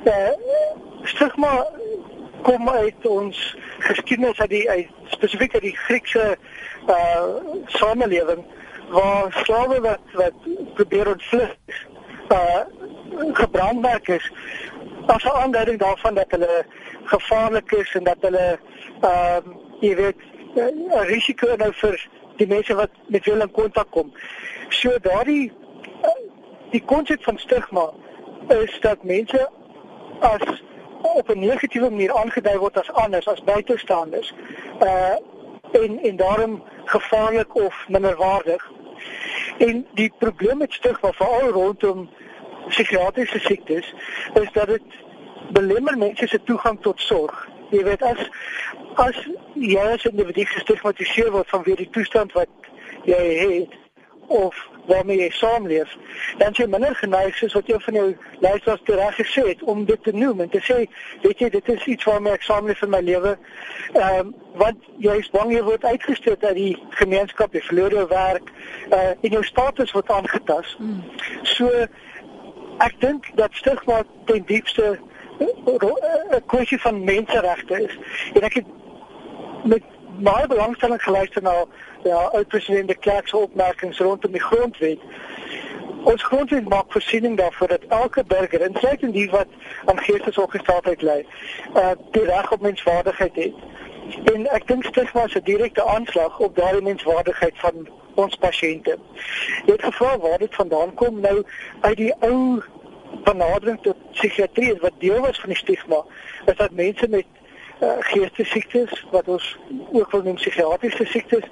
Uh 0.05 0.33
stigma 1.09 1.53
kom 2.45 2.69
uit 2.69 3.07
ons 3.09 3.39
geskiedenis 3.79 4.39
uit 4.39 4.49
die 4.49 4.69
uit, 4.69 4.91
spesifiek 5.13 5.53
uit 5.57 5.65
die 5.65 5.77
Griekse 5.87 6.35
uh 6.89 7.25
samelewing 7.73 8.45
waar 8.93 9.33
slawe 9.45 9.81
wat 9.81 10.13
wat 10.13 10.45
probeer 10.77 11.09
ontvlug 11.15 11.55
uh 12.29 12.61
gebrandmerk 13.41 14.07
is 14.13 14.29
as 15.07 15.23
'n 15.23 15.37
aanduiding 15.41 15.79
daarvan 15.79 16.13
dat 16.13 16.29
hulle 16.29 16.65
gevaarlik 17.03 17.71
is 17.71 17.95
en 17.95 18.03
dat 18.03 18.17
hulle 18.21 18.47
ehm 19.01 19.49
uh, 19.49 19.57
jy 19.81 19.95
weet 19.95 20.19
'n 20.55 21.05
risiko 21.09 21.55
nou 21.55 21.73
vir 21.73 21.97
die 22.37 22.47
mense 22.47 22.73
wat 22.75 22.91
met 23.07 23.25
hulle 23.25 23.41
in 23.41 23.51
kontak 23.51 23.89
kom. 23.89 24.13
So 24.69 24.97
daardie 25.01 25.51
die 26.75 26.83
konsep 26.85 27.23
van 27.23 27.37
stigma 27.39 27.89
is 28.61 28.79
dat 28.83 29.03
mense 29.03 29.49
as 30.19 30.63
op 31.01 31.29
'n 31.29 31.39
negatiewe 31.39 31.89
manier 31.89 32.13
aangedui 32.13 32.57
word 32.57 32.77
as 32.77 32.91
anders 32.91 33.27
as 33.27 33.43
buitestanders 33.43 34.33
uh 34.89 35.15
en 35.71 35.99
en 36.09 36.15
daarom 36.15 36.63
gevaarlik 36.85 37.55
of 37.55 37.85
minderwaardig. 37.87 38.71
En 39.57 39.87
die 39.93 40.13
probleem 40.17 40.57
met 40.57 40.73
stigma 40.73 41.11
veral 41.11 41.49
rondom 41.49 42.09
psigiatriese 42.67 43.39
siektes 43.39 43.93
is 44.33 44.51
dat 44.51 44.67
dit 44.67 44.81
belemmer 45.51 45.97
mense 45.97 46.27
se 46.27 46.43
toegang 46.43 46.81
tot 46.81 46.99
sorg. 46.99 47.47
Jy 47.69 47.83
weet 47.83 48.01
as 48.01 48.29
as 48.93 49.27
jy 49.53 49.79
as 49.79 50.05
individu 50.05 50.45
gestigmatiseer 50.45 51.31
word 51.31 51.49
vanweë 51.55 51.75
die 51.75 51.89
toestand 51.89 52.31
wat 52.31 52.49
jy 53.03 53.23
het 53.41 53.84
of 54.27 54.55
waarmee 54.85 55.17
jy 55.17 55.29
saamleef, 55.29 55.95
dan 56.37 56.51
is 56.51 56.57
jy 56.57 56.67
minder 56.69 56.95
geneig 56.95 57.37
soos 57.37 57.53
wat 57.57 57.67
jy 57.67 57.79
van 57.79 57.97
jou 57.99 58.05
luisteraars 58.39 58.83
tereg 58.85 59.15
gesê 59.15 59.45
het 59.47 59.63
om 59.63 59.85
dit 59.85 60.03
te 60.03 60.13
noem 60.13 60.45
en 60.45 60.49
te 60.49 60.61
sê, 60.61 60.77
weet 61.23 61.41
jy, 61.41 61.49
dit 61.49 61.71
is 61.73 61.87
iets 61.95 62.07
waarmee 62.09 62.35
ek 62.37 62.45
saamleef 62.45 62.83
in 62.85 62.93
my 62.93 63.01
lewe. 63.05 63.37
Ehm 63.93 64.19
um, 64.19 64.33
want 64.55 64.85
jy 65.03 65.17
is 65.19 65.27
bang 65.33 65.49
jy 65.51 65.63
word 65.67 65.83
uitgestoot 65.83 66.43
uit 66.45 66.55
die 66.55 66.75
gemeenskap, 66.95 67.53
jy 67.53 67.59
verloor 67.65 67.91
jou 67.91 68.05
werk, 68.07 68.53
uh 68.87 69.09
en 69.11 69.33
jou 69.35 69.43
status 69.43 69.91
word 69.91 70.13
aangetast. 70.15 70.77
Mm. 70.79 71.01
So 71.55 71.67
ek 72.85 72.95
dink 73.01 73.27
dat 73.35 73.51
stigma 73.59 74.03
ten 74.31 74.47
diepste 74.47 74.95
'n 75.39 76.41
kwessie 76.45 76.81
van 76.81 77.03
menseregte 77.03 77.83
is. 77.83 77.97
En 78.33 78.41
ek 78.41 78.53
het 78.53 78.65
met 79.63 79.83
baie 80.19 80.47
belangstelling 80.47 81.03
geluister 81.03 81.41
na 81.41 81.65
ja, 82.03 82.17
oud 82.17 82.47
president 82.47 82.87
de 82.87 82.95
Klerk 82.95 83.27
se 83.27 83.37
opmerkings 83.37 83.99
rondom 83.99 84.31
die 84.31 84.41
grondwet. 84.41 84.99
Ons 86.03 86.23
grondwet 86.23 86.69
maak 86.69 86.91
voorsiening 86.91 87.37
daarvoor 87.37 87.67
dat 87.67 87.85
elke 87.87 88.23
burger, 88.27 88.61
insluitend 88.61 89.13
die 89.13 89.29
wat 89.29 89.47
aan 89.85 89.99
geestesongesteldheid 89.99 91.01
ly, 91.01 91.25
uh 91.73 91.91
die 92.11 92.23
reg 92.23 92.51
op 92.51 92.61
menswaardigheid 92.61 93.35
het. 93.35 93.53
En 94.33 94.45
ek 94.53 94.67
dink 94.67 94.85
stigma 94.85 95.23
is 95.25 95.35
'n 95.35 95.43
direkte 95.43 95.83
aanslag 95.83 96.39
op 96.39 96.55
daardie 96.55 96.81
menswaardigheid 96.81 97.57
van 97.57 97.87
ons 98.15 98.35
pasiënte. 98.35 98.97
Jy 99.65 99.71
het 99.71 99.83
gevra 99.83 100.17
waar 100.17 100.37
dit 100.37 100.55
vandaan 100.55 100.93
kom 100.93 101.19
nou 101.19 101.43
uit 101.81 101.97
die 101.97 102.13
ou 102.19 102.61
benadering 103.23 103.81
tot 103.81 104.11
psigiatrie 104.11 104.75
wat 104.81 104.93
deel 104.99 105.19
was 105.19 105.39
van 105.39 105.49
die 105.49 105.57
stigma 105.57 106.03
is 106.45 106.55
dat 106.55 106.71
mense 106.71 107.07
met 107.09 107.25
uh, 107.81 107.95
geestesiektes 107.99 109.05
wat 109.11 109.27
ons 109.27 109.57
ook 109.91 110.11
wil 110.11 110.21
noem 110.21 110.35
psigiatriese 110.41 111.05
siektes 111.05 111.47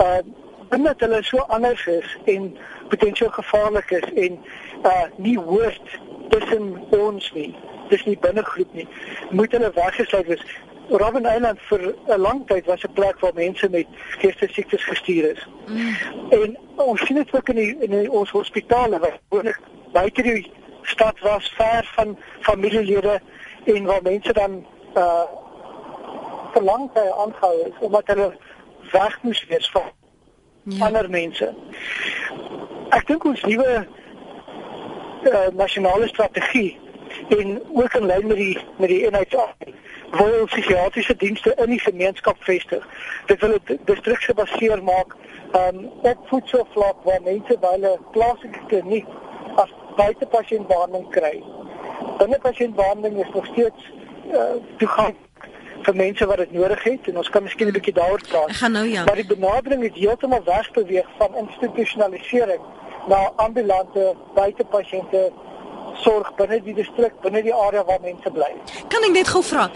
uh 0.00 0.22
binne 0.72 0.94
hulle 0.96 1.18
so 1.28 1.42
anders 1.52 1.86
is 1.86 2.16
en 2.32 2.46
potensieel 2.88 3.30
gevaarlik 3.30 3.90
is 3.90 4.06
en 4.26 4.38
uh 4.88 5.04
nie 5.16 5.38
hoort 5.38 5.98
tussen 6.32 6.70
ons 6.96 7.32
nie 7.36 7.50
dis 7.88 8.04
nie 8.08 8.18
binne 8.20 8.44
groep 8.44 8.72
nie 8.74 8.88
moet 9.30 9.52
hulle 9.52 9.72
weggesluit 9.76 10.30
wees 10.32 10.46
Robben 10.92 11.24
Island 11.24 11.60
vir 11.68 11.94
'n 12.08 12.20
lang 12.20 12.40
tyd 12.46 12.66
was 12.66 12.84
'n 12.84 12.92
plek 12.92 13.20
waar 13.20 13.34
mense 13.34 13.68
met 13.70 13.86
geestesiektes 14.20 14.84
gestuur 14.84 15.30
is. 15.30 15.46
Mm. 15.66 15.96
En 16.30 16.58
ons 16.76 17.06
sien 17.06 17.16
dit 17.16 17.34
ook 17.34 17.48
in, 17.48 17.56
die, 17.56 17.76
in 17.78 17.90
die, 17.90 18.10
ons 18.10 18.30
hospitale 18.30 18.98
waar 18.98 19.18
gewoonlik 19.28 19.60
buite 19.92 20.22
die 20.22 20.50
stad 20.82 21.20
was 21.20 21.52
ver 21.56 21.90
van 21.94 22.18
familielede 22.40 23.20
en 23.64 23.84
waar 23.84 24.02
mense 24.02 24.32
dan 24.32 24.66
uh 24.96 25.22
verlang 26.52 26.92
by 26.92 27.06
aangehou 27.24 27.66
is 27.66 27.80
omdat 27.80 28.06
hulle 28.06 28.30
weg 28.92 29.18
moes 29.22 29.44
wees 29.48 29.70
van 29.70 29.90
ja. 30.62 30.86
ander 30.86 31.10
mense. 31.10 31.54
Ek 32.92 33.06
dink 33.06 33.24
ons 33.24 33.42
nuwe 33.48 33.72
uh, 33.82 35.46
nasionale 35.56 36.08
strategie 36.08 36.78
en 37.28 37.62
ook 37.72 37.94
in 37.94 38.06
lyn 38.06 38.26
met 38.26 38.36
die 38.36 38.58
met 38.76 38.88
die 38.88 39.06
NHA 39.10 39.46
wil 40.12 40.44
psigiatriese 40.44 41.16
dienste 41.16 41.54
in 41.64 41.72
die 41.72 41.80
gemeenskap 41.80 42.36
vestig. 42.44 42.84
Dit 43.26 43.40
wil 43.40 43.56
dit 43.56 43.78
distriksgebaseer 43.88 44.82
maak 44.84 45.16
um, 45.56 45.86
op 46.02 46.28
voedselvlak 46.28 47.04
waar 47.08 47.22
mense 47.24 47.56
by 47.64 47.74
hulle 47.76 47.96
plaaslike 48.12 48.66
kliniek 48.68 49.08
as 49.62 49.72
buitepasiëntbehandeling 49.96 51.08
kry. 51.16 51.34
Binne 52.20 52.38
pasiëntbehandeling 52.44 53.20
is 53.24 53.32
nog 53.34 53.46
steeds 53.54 53.88
uh, 54.32 54.56
toegang 54.76 55.16
vir 55.82 55.96
mense 55.96 56.26
wat 56.26 56.36
dit 56.36 56.52
nodig 56.52 56.82
het 56.82 57.08
en 57.08 57.16
ons 57.16 57.30
kan 57.30 57.42
miskien 57.42 57.68
'n 57.68 57.72
bietjie 57.72 57.94
daaroor 57.94 58.22
praat. 58.28 58.48
Ek 58.48 58.56
gaan 58.56 58.72
nou 58.72 58.86
ja. 58.86 59.04
Maar 59.04 59.20
die 59.22 59.26
benadering 59.36 59.82
het 59.82 59.94
heeltemal 59.94 60.42
wegbeweeg 60.44 61.08
van 61.18 61.36
institusionalisering 61.36 62.62
na 63.08 63.32
ambulante 63.36 64.14
buitepasiënte 64.34 65.32
sorg 66.00 66.32
binne 66.38 66.58
die 66.64 66.74
distrik, 66.74 67.14
binne 67.22 67.42
die 67.44 67.54
area 67.54 67.84
waar 67.84 68.00
mense 68.02 68.30
bly. 68.34 68.50
Kan 68.92 69.04
ek 69.06 69.14
net 69.14 69.30
gou 69.32 69.42
vra 69.44 69.68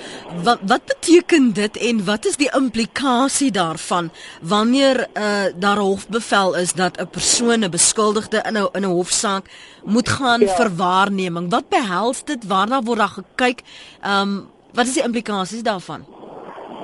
wat 0.46 0.62
wat 0.70 0.86
beteken 0.90 1.52
dit 1.56 1.78
en 1.88 2.02
wat 2.06 2.26
is 2.30 2.38
die 2.40 2.50
implikasie 2.56 3.50
daarvan 3.54 4.10
wanneer 4.40 5.06
uh, 5.12 5.52
daar 5.54 5.78
'n 5.78 5.88
hofbevel 5.92 6.56
is 6.56 6.72
dat 6.72 6.98
'n 7.00 7.08
persoon 7.10 7.64
'n 7.64 7.70
beskuldigde 7.70 8.42
in 8.48 8.56
'n 8.56 8.68
in 8.72 8.84
'n 8.84 8.96
hofsaak 8.96 9.44
moet 9.84 10.08
gaan 10.08 10.40
ja. 10.40 10.54
vir 10.54 10.76
waarneming? 10.76 11.50
Wat 11.50 11.68
behels 11.68 12.24
dit? 12.24 12.46
Waarna 12.46 12.82
word 12.82 12.98
daar 12.98 13.16
gekyk? 13.20 13.62
Ehm 14.02 14.20
um, 14.20 14.54
wat 14.76 14.86
is 14.86 14.98
die 14.98 15.04
implikasies 15.04 15.64
daarvan? 15.66 16.04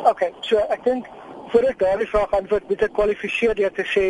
OK, 0.09 0.25
so 0.41 0.59
ek 0.75 0.85
dink 0.85 1.09
voor 1.53 1.67
ek 1.69 1.79
daardie 1.79 2.09
vraag 2.09 2.33
antwoord, 2.37 2.69
moet 2.69 2.83
ek 2.87 2.95
kwalifiseer 2.97 3.55
deur 3.59 3.73
te 3.77 3.85
sê 3.85 4.05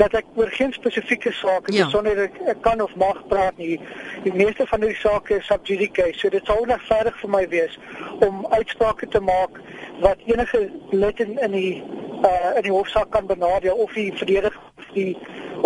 dat 0.00 0.14
ek 0.16 0.28
oor 0.40 0.48
geen 0.56 0.72
spesifieke 0.72 1.32
saak 1.36 1.68
ja. 1.68 1.84
besonder 1.84 2.22
ek, 2.24 2.38
ek 2.54 2.62
kan 2.64 2.80
of 2.80 2.94
mag 3.00 3.20
praat 3.28 3.58
nie. 3.60 3.76
Die 4.24 4.32
meeste 4.32 4.64
van 4.70 4.84
die 4.84 4.94
sake 4.96 5.36
is 5.36 5.50
sub 5.50 5.68
judice, 5.68 6.08
so 6.16 6.32
dit 6.32 6.48
sou 6.48 6.56
onregverdig 6.62 7.18
vir 7.20 7.32
my 7.36 7.42
wees 7.52 7.76
om 8.24 8.46
uitsprake 8.56 9.10
te 9.12 9.20
maak 9.20 9.60
wat 10.00 10.24
enige 10.30 10.62
lid 10.92 11.20
in, 11.20 11.36
in 11.38 11.56
die 11.56 11.74
uh 12.24 12.56
in 12.56 12.64
die 12.66 12.72
hofsaak 12.72 13.08
kan 13.12 13.28
benadeel 13.28 13.76
of 13.80 13.92
die 13.96 14.10
verdediger 14.16 14.60
of 14.80 14.88
die 14.96 15.12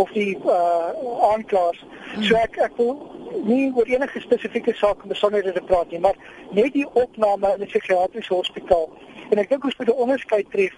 of 0.03 0.11
die 0.15 0.35
uh 0.39 0.91
aanklaers. 1.31 1.81
Hmm. 2.15 2.27
So 2.27 2.39
ek 2.43 2.59
ek 2.63 2.79
wil 2.79 2.99
nie 3.43 3.73
oor 3.75 3.87
enige 3.87 4.21
spesifieke 4.21 4.75
saak 4.75 5.05
besonder 5.11 5.43
te 5.43 5.63
praat 5.67 5.91
nie, 5.91 6.01
maar 6.01 6.17
net 6.51 6.73
die 6.73 6.87
opname 6.93 7.55
in 7.55 7.63
'n 7.63 7.67
psigiatriese 7.67 8.35
hospitaal. 8.35 8.91
En 9.31 9.39
ek 9.39 9.49
dink 9.49 9.65
ons 9.65 9.77
moet 9.77 9.89
'n 9.89 10.03
onderskeid 10.07 10.51
tref 10.51 10.75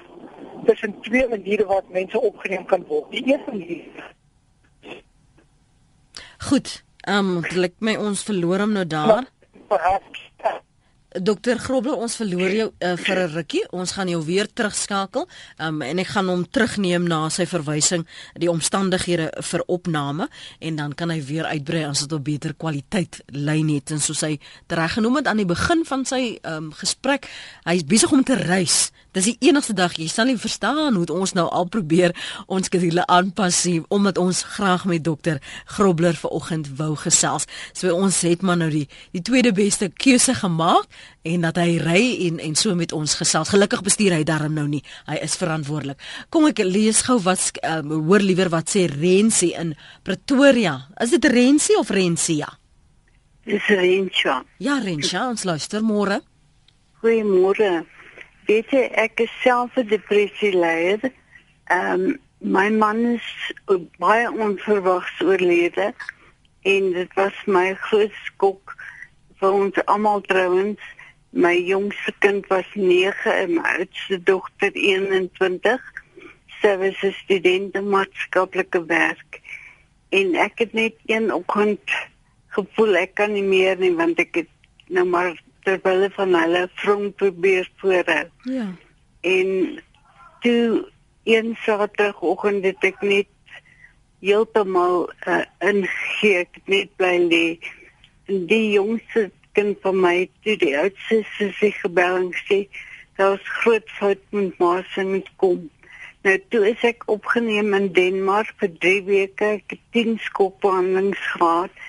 tussen 0.65 1.01
twee 1.01 1.29
maniere 1.29 1.67
wat 1.67 1.89
mense 1.89 2.21
opgeneem 2.21 2.65
kan 2.65 2.85
word. 2.89 3.11
Die 3.11 3.27
eerste 3.27 3.51
manier 3.51 3.85
Goed. 6.39 6.85
Ehm 7.01 7.37
um, 7.37 7.45
lyk 7.51 7.75
my 7.79 7.97
ons 7.97 8.23
verloor 8.23 8.59
hom 8.59 8.73
nou 8.73 8.87
daar. 8.87 9.27
Perhaps 9.69 10.26
Dokter 11.23 11.59
Grobler, 11.59 11.97
ons 11.97 12.17
verloor 12.19 12.53
jou 12.53 12.67
uh, 12.69 12.93
vir 13.01 13.19
'n 13.23 13.31
rukkie. 13.33 13.63
Ons 13.73 13.93
gaan 13.97 14.09
jou 14.09 14.23
weer 14.25 14.47
terugskakel. 14.53 15.29
Um, 15.59 15.83
en 15.83 15.99
ek 15.99 16.07
gaan 16.13 16.29
hom 16.29 16.45
terugneem 16.51 17.07
na 17.09 17.29
sy 17.29 17.47
verwysing 17.47 18.07
die 18.35 18.51
omstandighede 18.51 19.31
vir 19.43 19.63
opname 19.67 20.29
en 20.61 20.77
dan 20.77 20.95
kan 20.95 21.11
hy 21.11 21.21
weer 21.23 21.45
uitbrei 21.45 21.85
as 21.85 22.01
dit 22.01 22.13
op 22.13 22.25
beter 22.25 22.55
kwaliteit 22.55 23.23
lyn 23.27 23.69
het 23.69 23.91
en 23.91 24.01
soos 24.01 24.21
hy 24.21 24.39
tereggenoem 24.67 25.17
het 25.17 25.27
aan 25.27 25.37
die 25.37 25.49
begin 25.49 25.85
van 25.85 26.05
sy 26.05 26.39
um, 26.43 26.73
gesprek, 26.73 27.29
hy's 27.65 27.85
besig 27.85 28.13
om 28.13 28.25
te 28.25 28.35
reis. 28.35 28.91
Dis 29.17 29.25
die 29.25 29.49
enigste 29.49 29.73
dag 29.73 29.95
jy 29.97 30.09
sal 30.13 30.29
nie 30.29 30.37
verstaan 30.37 30.95
hoe 30.95 31.07
ons 31.09 31.33
nou 31.33 31.47
al 31.49 31.65
probeer 31.73 32.13
ons 32.53 32.67
skedule 32.67 33.07
aanpas 33.07 33.65
nie 33.65 33.81
omdat 33.89 34.19
ons 34.19 34.43
graag 34.57 34.85
met 34.85 35.05
dokter 35.05 35.41
Grobler 35.65 36.15
vanoggend 36.15 36.69
wou 36.77 36.93
gesels. 36.97 37.47
So 37.73 37.95
ons 37.97 38.21
het 38.21 38.43
maar 38.43 38.61
nou 38.61 38.69
die 38.71 38.89
die 39.17 39.23
tweede 39.23 39.55
beste 39.57 39.89
keuse 39.89 40.35
gemaak 40.35 40.85
en 41.27 41.47
dat 41.47 41.57
hy 41.61 41.79
ry 41.83 42.03
en 42.27 42.39
en 42.43 42.55
so 42.55 42.75
met 42.75 42.93
ons 42.93 43.15
gesels. 43.19 43.51
Gelukkig 43.53 43.83
bestuur 43.87 44.15
hy 44.17 44.23
darm 44.25 44.55
nou 44.55 44.67
nie. 44.69 44.83
Hy 45.07 45.19
is 45.25 45.37
verantwoordelik. 45.41 45.99
Kom 46.31 46.47
ek 46.51 46.63
lees 46.65 47.03
gou 47.07 47.19
wat 47.25 47.51
um, 47.63 47.97
hoor 48.09 48.25
liewer 48.25 48.51
wat 48.53 48.71
sê 48.71 48.87
Rensie 48.91 49.55
in 49.59 49.75
Pretoria. 50.03 50.79
Is 51.03 51.15
dit 51.17 51.25
Rensie 51.25 51.79
of 51.79 51.91
Rensia? 51.91 52.49
Dis 53.47 53.67
Rensia. 53.71 54.41
Ja, 54.59 54.81
Rensia, 54.83 55.29
ons 55.31 55.45
luister 55.47 55.83
môre. 55.83 56.21
Goeiemôre. 57.03 57.85
Weet 58.47 58.71
jy 58.75 58.87
ek 58.95 59.21
is 59.27 59.33
self 59.43 59.77
'n 59.77 59.89
depressie 59.91 60.55
leier. 60.55 61.13
Ehm 61.71 62.07
um, 62.07 62.21
my 62.41 62.69
man 62.71 62.99
is 63.17 63.27
baie 63.99 64.29
onverwags 64.31 65.21
oorlede 65.21 65.95
en 66.63 66.93
dit 66.93 67.15
was 67.15 67.39
my 67.47 67.75
groot 67.89 68.13
skok 68.25 68.75
vir 69.41 69.53
ons 69.53 69.81
almal 69.87 70.21
trouens. 70.27 70.81
My 71.37 71.53
jongste 71.53 72.15
kind 72.25 72.47
was 72.49 72.65
9 72.75 73.33
en 73.33 73.55
my 73.59 73.63
oudste 73.77 74.17
dogter 74.25 74.73
21. 74.73 75.83
Sy 76.61 76.73
was 76.81 77.03
'n 77.05 77.13
student 77.13 77.75
in 77.75 77.89
maatskaplike 77.89 78.81
werk. 78.87 79.41
En 80.09 80.35
ek 80.35 80.59
het 80.59 80.73
net 80.73 80.95
een 81.07 81.33
oggend 81.33 81.93
gevoel 82.49 82.97
ek 82.97 83.15
kan 83.15 83.33
nie 83.33 83.45
meer 83.45 83.77
nie 83.77 83.93
want 83.95 84.19
ek 84.19 84.35
het 84.35 84.53
nou 84.89 85.05
maar 85.05 85.35
terwyl 85.67 86.09
van 86.17 86.35
hulle 86.35 86.69
vrong 86.75 87.15
probeer 87.15 87.71
voorhou. 87.77 88.27
Ja. 88.43 88.67
En 89.21 89.83
toe 90.41 90.89
een 91.25 91.57
Saterdagoggend 91.61 92.65
het 92.65 92.85
ek 92.87 93.01
net 93.01 93.29
heeltemal 94.25 95.11
uh, 95.29 95.43
ingegee, 95.59 96.47
net 96.65 96.95
bly 96.97 97.17
lê 97.29 97.47
die 98.27 98.71
jongste 98.73 99.31
kind 99.57 99.81
van 99.85 100.01
my 100.01 100.17
toe 100.45 100.57
die 100.61 100.75
oudste 100.79 101.23
sussie 101.37 101.73
gebel 101.81 102.21
en 102.21 102.31
sê 102.45 102.67
daar's 103.17 103.49
groot 103.63 103.89
fout 103.99 104.23
met 104.37 104.59
ma 104.61 104.83
se 104.93 105.05
met 105.09 105.29
kom. 105.41 105.65
Nou 106.27 106.37
toe 106.53 106.63
is 106.69 106.83
ek 106.85 107.05
opgeneem 107.13 107.75
in 107.79 107.91
Denmark 107.97 108.53
vir 108.61 108.73
3 108.85 109.03
weke, 109.09 109.51
ek 109.59 109.77
het 109.77 109.85
10 109.97 110.17
skopbehandelings 110.29 111.23
gehad 111.37 111.85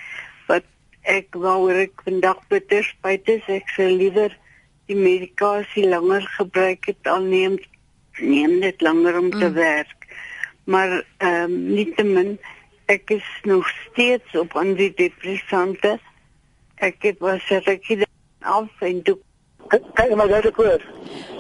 wat 0.48 0.68
ek 1.10 1.36
wou 1.46 1.72
ek 1.74 2.04
vandag 2.06 2.44
bitter 2.52 2.86
spyt 2.86 3.32
is 3.34 3.48
ek 3.52 3.72
sou 3.76 3.88
liewer 3.92 4.36
die 4.88 5.00
medikasie 5.00 5.88
langer 5.90 6.28
gebruik 6.38 6.88
het 6.92 7.10
al 7.12 7.26
neem 7.28 7.58
neem 8.22 8.60
dit 8.64 8.82
langer 8.82 9.18
om 9.20 9.32
te 9.34 9.50
mm. 9.50 9.58
werk. 9.58 10.08
Maar 10.66 10.94
ehm 11.02 11.44
um, 11.44 11.58
nietemin 11.74 12.38
ek 12.88 13.12
is 13.18 13.28
nog 13.44 13.68
steeds 13.70 14.38
op 14.40 14.56
antidepressante 14.56 15.98
ek 16.78 16.98
het 17.02 17.20
was 17.20 17.42
ek 17.50 17.86
het 17.88 18.06
af 18.42 18.70
en 18.80 19.02
toe 19.04 19.18
kyk 19.68 20.16
maar 20.16 20.28
daar 20.28 20.42
gekoor. 20.42 20.82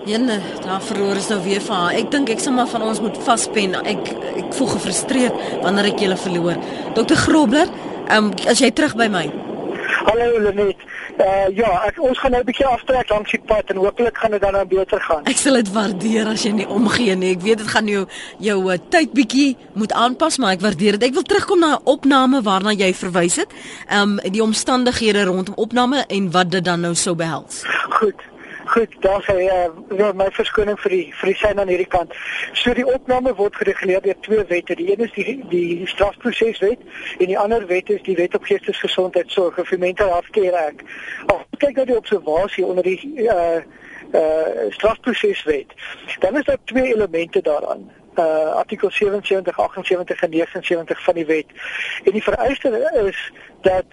Jenne, 0.06 0.40
daar 0.64 0.82
verloor 0.82 1.16
is 1.16 1.28
nou 1.28 1.44
weer 1.44 1.62
van 1.62 1.76
haar. 1.76 1.98
Ek 2.00 2.12
dink 2.12 2.30
ek 2.30 2.44
sommer 2.44 2.68
van 2.68 2.82
ons 2.82 3.02
moet 3.04 3.18
vaspen. 3.24 3.76
Ek 3.84 4.14
ek 4.44 4.54
voel 4.60 4.72
gefrustreerd 4.76 5.44
wanneer 5.64 5.92
ek 5.94 6.00
julle 6.06 6.20
verloor. 6.20 6.64
Dokter 6.96 7.20
Grobler, 7.28 7.68
ehm 8.08 8.32
um, 8.32 8.34
as 8.48 8.64
jy 8.64 8.72
terug 8.72 8.96
by 9.00 9.08
my. 9.12 9.47
Hallo 9.88 10.40
Lenet. 10.40 10.78
Uh, 11.18 11.48
ja, 11.58 11.70
ek, 11.88 11.98
ons 12.04 12.20
gaan 12.20 12.32
nou 12.32 12.42
'n 12.42 12.46
bietjie 12.46 12.66
aftrek 12.66 13.10
langs 13.10 13.32
die 13.32 13.42
pad 13.46 13.70
en 13.72 13.82
hopelik 13.82 14.18
gaan 14.18 14.32
dit 14.32 14.42
dan 14.42 14.54
nou 14.54 14.66
beter 14.66 15.02
gaan. 15.02 15.24
Ek 15.26 15.38
sal 15.38 15.54
dit 15.54 15.72
waardeer 15.72 16.28
as 16.28 16.44
jy 16.44 16.52
nie 16.52 16.68
omgee 16.68 17.16
nie. 17.16 17.32
Ek 17.36 17.42
weet 17.42 17.58
dit 17.58 17.68
gaan 17.68 17.88
jou 17.88 18.06
jou 18.40 18.58
uh, 18.72 18.78
tyd 18.90 19.14
bietjie 19.14 19.58
moet 19.74 19.92
aanpas, 19.92 20.38
maar 20.38 20.52
ek 20.52 20.62
waardeer 20.62 21.00
dit. 21.00 21.10
Ek 21.10 21.14
wil 21.14 21.24
terugkom 21.24 21.60
na 21.60 21.76
'n 21.76 21.82
opname 21.84 22.42
waarna 22.42 22.72
jy 22.72 22.94
verwys 22.94 23.36
het. 23.36 23.52
Um, 23.92 24.20
die 24.22 24.44
omstandighede 24.44 25.24
rondom 25.24 25.56
opname 25.56 26.06
en 26.08 26.32
wat 26.32 26.52
dit 26.52 26.64
dan 26.64 26.82
nou 26.82 26.96
sou 26.96 27.16
behels. 27.16 27.64
Goed. 27.90 28.37
Goed, 28.68 28.96
daar 29.00 29.24
sê 29.24 29.36
uh, 29.48 30.12
my 30.12 30.28
verskoning 30.36 30.76
vir 30.82 30.92
die 30.92 31.04
vir 31.16 31.30
die 31.32 31.36
sein 31.40 31.60
aan 31.62 31.70
hierdie 31.72 31.88
kant. 31.88 32.12
So 32.60 32.74
die 32.76 32.84
opname 32.84 33.32
word 33.38 33.56
gereguleer 33.56 34.04
deur 34.04 34.18
twee 34.26 34.44
wette. 34.50 34.76
Die 34.76 34.90
een 34.92 35.06
is 35.06 35.14
die 35.16 35.36
die 35.54 35.88
strafproseswet 35.88 36.84
en 37.18 37.32
die 37.32 37.38
ander 37.40 37.64
wet 37.70 37.94
is 37.96 38.04
die 38.04 38.18
wet 38.20 38.36
op 38.36 38.44
geestesgesondheidsorg 38.50 39.62
of 39.64 39.72
mental 39.80 40.12
health 40.12 40.30
care 40.36 40.66
act. 40.66 40.84
Of 41.32 41.46
kyk 41.64 41.80
nou 41.80 41.88
die 41.94 41.96
observasie 41.96 42.66
onder 42.66 42.84
die 42.84 43.00
uh 43.24 43.64
uh 44.12 44.68
strafproseswet. 44.76 45.72
Dan 46.20 46.36
is 46.38 46.52
daar 46.52 46.60
twee 46.64 46.94
elemente 46.94 47.42
daaraan. 47.42 47.88
Uh 48.20 48.56
artikel 48.60 48.92
77, 48.92 49.60
78 49.60 50.22
en 50.22 50.30
79 50.30 51.04
van 51.04 51.14
die 51.14 51.26
wet. 51.26 51.60
En 52.04 52.12
die 52.12 52.24
vereiste 52.24 52.74
is 53.08 53.32
dat 53.62 53.86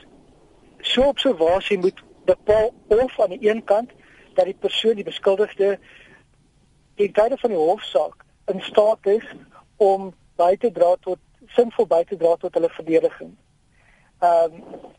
so 0.80 1.02
observasie 1.02 1.78
moet 1.78 2.02
bepaal 2.24 2.72
of 2.88 3.20
aan 3.20 3.38
die 3.38 3.50
een 3.50 3.64
kant 3.64 3.90
dat 4.34 4.44
die 4.44 4.60
persoon 4.66 4.94
die 4.94 5.04
beskuldigde 5.04 5.78
die 7.00 7.10
tye 7.12 7.38
van 7.40 7.50
die 7.50 7.58
hofsaak 7.58 8.24
in 8.52 8.60
staat 8.60 9.06
is 9.06 9.24
om 9.76 10.12
by 10.36 10.54
te 10.56 10.70
dra 10.70 10.94
tot 11.00 11.18
sinvol 11.56 11.86
by 11.86 12.02
te 12.08 12.16
dra 12.16 12.34
tot 12.40 12.54
hulle 12.54 12.70
verdediging. 12.76 13.32
Ehm 14.20 14.60
um, 14.60 14.92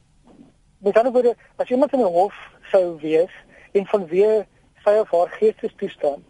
met 0.85 0.97
ander 0.97 1.11
woorde, 1.11 1.35
as 1.55 1.69
iemand 1.69 1.93
in 1.93 1.99
'n 1.99 2.13
hof 2.13 2.35
sou 2.71 2.99
wees 3.01 3.31
en 3.71 3.85
van 3.85 4.07
wie 4.07 4.45
sy 4.83 4.93
of 4.99 5.11
haar 5.11 5.29
geestestoestand 5.29 6.23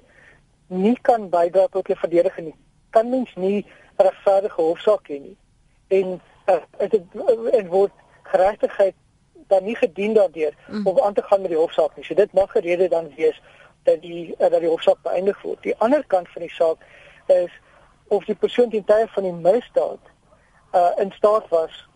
nie 0.67 0.97
kan 1.01 1.29
bydra 1.29 1.67
tot 1.67 1.87
hulle 1.87 1.99
verdediging 1.99 2.45
nie, 2.45 2.59
kan 2.89 3.09
mens 3.09 3.35
nie 3.35 3.65
'n 3.97 4.03
regverdige 4.07 4.61
hofsaak 4.61 5.07
hê 5.07 5.19
nie. 5.19 5.37
En 5.87 6.21
uh, 6.47 6.87
dit 6.89 7.03
en 7.51 7.67
word 7.67 7.91
geregtigheid 8.23 8.95
dan 9.47 9.63
nie 9.63 9.75
gedien 9.75 10.13
daardeur 10.13 10.53
mm. 10.67 10.87
om 10.87 10.99
aan 10.99 11.13
te 11.13 11.21
gaan 11.21 11.41
met 11.41 11.49
die 11.49 11.59
hofsaak 11.59 11.95
nie. 11.95 12.05
So 12.05 12.13
dit 12.13 12.33
mag 12.33 12.55
'n 12.55 12.59
rede 12.59 12.87
dan 12.87 13.11
wees 13.15 13.41
dat 13.83 14.01
die 14.01 14.35
uh, 14.39 14.49
dat 14.49 14.59
die 14.59 14.69
hofsaak 14.69 15.01
beëindig 15.01 15.41
word. 15.41 15.61
Die 15.61 15.77
ander 15.77 16.03
kant 16.07 16.29
van 16.29 16.41
die 16.41 16.51
saak 16.51 16.77
is 17.25 17.51
of 18.07 18.25
die 18.25 18.35
persoon 18.35 18.69
ten 18.69 18.85
tye 18.85 19.07
van 19.07 19.23
die 19.23 19.33
misdaad 19.33 20.13
uh 20.73 20.91
in 20.97 21.11
staat 21.11 21.49
was 21.49 21.87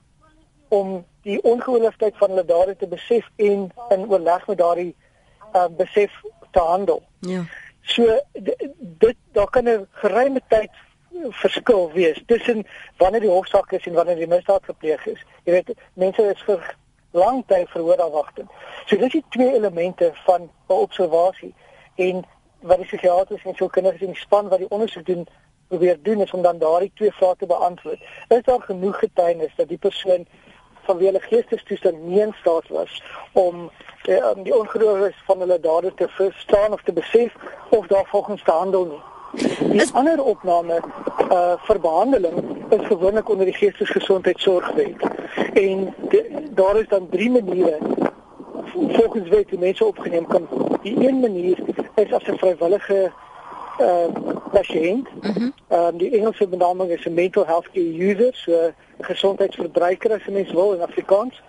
om 0.68 1.06
die 1.22 1.42
ongehoorligheid 1.44 2.18
van 2.18 2.30
hulle 2.30 2.46
dade 2.46 2.76
te 2.76 2.88
besef 2.88 3.30
en 3.36 3.72
in 3.90 4.10
oorleg 4.10 4.48
met 4.48 4.58
daardie 4.58 4.96
uh 5.54 5.68
besef 5.78 6.22
te 6.52 6.60
handel. 6.60 7.04
Ja. 7.20 7.44
So 7.82 8.20
dit 8.78 9.16
daar 9.32 9.50
kan 9.50 9.70
'n 9.70 9.88
geruime 9.92 10.42
tyd 10.48 10.72
verskil 11.30 11.92
wees 11.92 12.24
tussen 12.26 12.66
wanneer 12.98 13.20
die 13.20 13.30
hofsaak 13.30 13.72
is 13.72 13.86
en 13.86 13.94
wanneer 13.94 14.16
die 14.16 14.28
misdaad 14.28 14.64
gepleeg 14.64 15.06
is. 15.06 15.26
Jy 15.44 15.52
weet 15.52 15.74
mense 15.94 16.22
is 16.22 16.42
vir 16.46 16.76
lang 17.12 17.44
tyd 17.48 17.70
verhoorafwagting. 17.70 18.50
So 18.86 18.98
dis 18.98 19.12
die 19.12 19.26
twee 19.30 19.54
elemente 19.54 20.12
van 20.26 20.42
'n 20.42 20.74
observasie 20.74 21.54
en 21.96 22.26
wat 22.60 22.78
die 22.78 22.86
psigiaters 22.86 23.44
en 23.44 23.56
sielkundiges 23.56 24.02
in 24.02 24.16
span 24.16 24.50
wat 24.50 24.60
die 24.60 24.70
ondersoek 24.70 25.06
doen 25.06 25.28
probeer 25.68 25.98
doen 26.02 26.22
is 26.22 26.32
om 26.32 26.42
dan 26.42 26.58
daardie 26.58 26.92
twee 26.94 27.12
vrae 27.12 27.36
te 27.38 27.46
beantwoord. 27.46 28.02
Is 28.28 28.44
daar 28.44 28.62
genoeg 28.62 29.00
getuienis 29.00 29.56
dat 29.56 29.68
die 29.68 29.78
persoon 29.78 30.26
vanweë 30.88 31.12
hulle 31.12 31.20
geestesstoestand 31.20 32.02
nie 32.04 32.22
in 32.22 32.34
staat 32.40 32.68
was 32.68 33.04
om 33.32 33.70
die, 34.04 34.18
um, 34.18 34.44
die 34.44 34.56
ongeloofs 34.56 35.22
van 35.28 35.40
hulle 35.40 35.60
dade 35.60 35.94
te 35.94 36.08
verstaan 36.08 36.74
of 36.74 36.82
te 36.84 36.94
besef 36.94 37.36
of 37.70 37.88
daar 37.88 38.06
volgens 38.06 38.44
te 38.44 38.52
handel 38.52 38.86
nie. 38.86 39.02
Die 39.34 39.82
is 39.82 39.94
ander 39.94 40.24
opname 40.24 40.82
uh 41.32 41.54
vir 41.68 41.80
behandeling 41.80 42.38
is 42.70 42.86
gewoonlik 42.88 43.30
onder 43.30 43.46
die 43.46 43.54
geestesgesondheidsorgwet. 43.54 44.96
En 45.54 45.94
die, 46.10 46.24
daar 46.50 46.80
is 46.80 46.88
dan 46.88 47.10
drie 47.10 47.32
maniere 47.32 47.78
volgens 48.74 49.30
wet 49.30 49.50
die 49.50 49.60
mense 49.60 49.86
opgeneem 49.86 50.28
kan. 50.28 50.48
Die 50.82 51.08
een 51.08 51.20
manier 51.20 51.58
is 51.96 52.14
as 52.14 52.28
'n 52.28 52.38
vrywillige 52.38 53.12
uh 53.80 54.08
pasiënt. 54.52 55.08
Mhm. 55.22 55.44
Mm 55.44 55.54
ehm 55.70 55.86
um, 55.86 55.98
die 55.98 56.12
Engelse 56.18 56.48
benaming 56.48 56.90
is 56.90 57.06
'n 57.06 57.14
mental 57.14 57.46
health 57.46 57.72
care 57.72 58.10
user, 58.10 58.34
so 58.34 58.72
gesondheidsverbruiker 59.00 60.12
as 60.12 60.26
mens 60.28 60.52
wil 60.52 60.74
in 60.74 60.82
Afrikaans. 60.82 61.42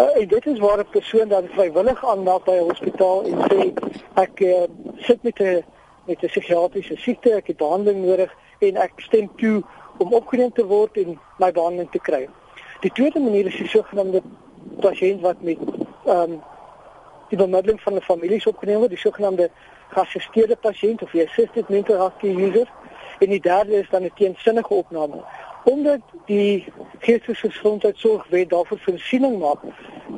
Uh, 0.00 0.20
en 0.20 0.28
dit 0.28 0.46
is 0.46 0.58
waar 0.58 0.78
'n 0.78 0.90
persoon 0.90 1.28
dan 1.28 1.48
vrywillig 1.48 2.06
aanmeld 2.06 2.44
by 2.44 2.50
'n 2.50 2.68
hospitaal 2.68 3.24
en 3.24 3.38
sê 3.50 3.72
ek 4.14 4.40
uh, 4.40 4.62
sit 4.96 5.22
met 5.22 5.38
'n 5.38 5.64
met 6.06 6.22
'n 6.22 6.26
psigiatriese 6.26 6.96
siekte, 6.96 7.34
ek 7.34 7.46
het 7.46 7.56
behandeling 7.56 8.04
nodig 8.04 8.34
en 8.58 8.76
ek 8.76 8.92
stem 8.96 9.30
toe 9.36 9.62
om 9.98 10.12
opgeneem 10.12 10.52
te 10.52 10.66
word 10.66 10.96
en 10.96 11.18
my 11.38 11.52
behandeling 11.52 11.90
te 11.90 11.98
kry. 11.98 12.28
Die 12.80 12.92
tweede 12.92 13.20
manier 13.20 13.46
is 13.46 13.56
die 13.56 13.68
sogenaamde 13.68 14.22
pasiënt 14.80 15.20
wat 15.20 15.40
met 15.40 15.58
ehm 16.04 16.32
um, 16.32 16.42
die 17.28 17.38
bemiddeling 17.38 17.80
van 17.80 17.94
'n 17.94 18.00
familie 18.00 18.46
opgeneem 18.46 18.78
word, 18.78 18.90
die 18.90 18.98
sogenaamde 18.98 19.50
geassisteerde 19.88 20.56
pasiënt 20.56 21.02
of 21.02 21.10
die 21.10 21.26
assisted 21.26 21.68
mental 21.68 21.96
health 21.96 22.16
care 22.18 22.46
user. 22.46 22.68
En 23.18 23.28
die 23.28 23.40
derde 23.40 23.72
is 23.72 23.88
dan 23.90 24.02
'n 24.02 24.10
teensinnige 24.14 24.74
opname. 24.74 25.24
Omdat 25.64 26.00
die 26.26 26.64
geestesgesondheidsorgwet 26.98 28.50
daarvoor 28.50 28.78
voorsiening 28.78 29.38
maak 29.38 29.60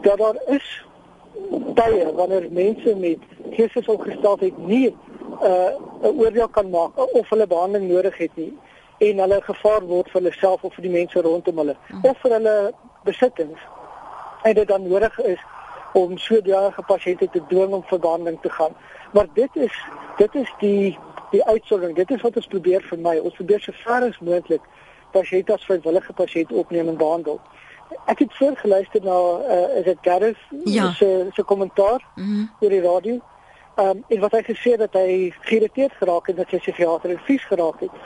dat 0.03 0.19
daar 0.19 0.37
is 0.47 0.85
tye 1.75 2.13
wanneer 2.15 2.47
mense 2.51 2.97
met 2.97 3.19
geestesongesteldheid 3.51 4.59
nie 4.59 4.97
uh, 5.43 5.73
'n 6.03 6.19
oordeel 6.19 6.49
kan 6.49 6.71
maak 6.71 6.97
of 6.97 7.29
hulle 7.29 7.47
behandeling 7.47 7.91
nodig 7.93 8.17
het 8.19 8.37
nie 8.37 8.53
en 8.99 9.19
hulle 9.19 9.41
gevaar 9.43 9.83
word 9.87 10.11
vir 10.11 10.21
hulle 10.21 10.33
self 10.33 10.65
of 10.65 10.75
vir 10.75 10.83
die 10.83 10.97
mense 10.99 11.21
rondom 11.21 11.57
hulle 11.57 11.77
of 12.03 12.19
vir 12.23 12.33
hulle 12.39 12.73
besittings 13.05 13.61
en 14.43 14.55
dit 14.55 14.69
dan 14.69 14.89
nodig 14.89 15.19
is 15.19 15.41
om 15.93 16.19
sodanige 16.19 16.83
pasiënte 16.83 17.29
te 17.31 17.43
dwing 17.49 17.73
om 17.73 17.85
vir 17.91 17.99
behandeling 17.99 18.41
te 18.41 18.51
gaan. 18.51 18.75
Maar 19.13 19.27
dit 19.33 19.57
is 19.57 19.85
dit 20.17 20.35
is 20.35 20.55
die 20.59 20.99
die 21.31 21.45
uitsondering. 21.45 21.97
Dit 21.97 22.11
is 22.11 22.21
wat 22.21 22.37
ons 22.37 22.47
probeer 22.47 22.83
vir 22.83 22.99
my. 22.99 23.19
Ons 23.19 23.35
probeer 23.37 23.61
so 23.61 23.73
ver 23.85 24.07
as 24.09 24.21
moontlik 24.25 24.65
pasiënte 25.13 25.53
as 25.53 25.65
vrywillige 25.69 26.13
pasiënte 26.13 26.55
opneem 26.55 26.89
en 26.89 27.01
behandel. 27.01 27.41
Ek 28.09 28.23
het 28.25 28.37
voorgeluister 28.37 29.05
na 29.05 29.17
uh, 29.17 29.59
is 29.81 29.85
dit 29.85 29.99
Gareth 30.05 30.41
ja. 30.65 30.91
se 30.93 31.29
se 31.35 31.43
kommentaar 31.43 32.05
mm 32.15 32.25
-hmm. 32.25 32.49
oor 32.61 32.71
die 32.71 32.81
radio. 32.81 33.21
Um, 33.79 34.05
en 34.09 34.21
wat 34.21 34.33
hy 34.33 34.43
gesê 34.43 34.73
dat 34.77 34.93
hy 34.99 35.33
geïrriteerd 35.47 35.93
geraak 36.01 36.27
het 36.27 36.37
dat 36.37 36.51
sy 36.51 36.59
psigiater 36.59 37.13
en 37.15 37.21
vies 37.29 37.45
geraak 37.47 37.85
het. 37.85 37.99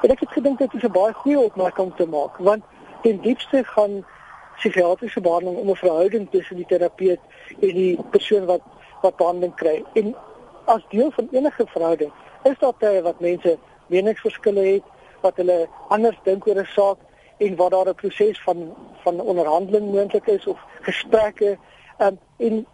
En 0.00 0.12
ek 0.14 0.22
het 0.24 0.30
gedink 0.32 0.58
dit 0.58 0.74
is 0.74 0.84
'n 0.86 0.92
baie 0.92 1.12
goeie 1.12 1.38
opmerking 1.38 1.90
te 1.96 2.06
maak 2.06 2.38
want 2.38 2.64
ten 3.02 3.20
diepste 3.20 3.60
gaan 3.64 4.04
psigiatriese 4.56 5.20
behandeling 5.20 5.58
om 5.58 5.68
'n 5.68 5.76
verhouding 5.76 6.30
tussen 6.30 6.56
die 6.56 6.66
terapeut 6.66 7.20
en 7.60 7.74
die 7.74 7.98
persoon 8.10 8.46
wat 8.46 8.62
wat 9.02 9.16
behandeling 9.16 9.54
kry. 9.54 9.84
En 9.94 10.16
as 10.64 10.86
deel 10.88 11.10
van 11.10 11.28
enige 11.30 11.66
verhouding 11.66 12.12
is 12.42 12.58
daar 12.58 12.76
tye 12.78 13.02
wat 13.02 13.20
mense 13.20 13.58
meningsverskille 13.86 14.64
het, 14.64 14.84
wat 15.20 15.36
hulle 15.36 15.68
anders 15.88 16.18
dink 16.22 16.46
oor 16.46 16.60
'n 16.60 16.64
saak 16.64 16.98
en 17.36 17.56
waar 17.56 17.70
daar 17.70 17.88
'n 17.88 17.94
proses 17.94 18.42
van 18.42 18.74
van 19.02 19.20
onderhandeling 19.20 19.92
moontlik 19.92 20.26
is 20.26 20.46
of 20.46 20.58
gesprekke. 20.80 21.58
Um, 21.98 22.18
en 22.36 22.66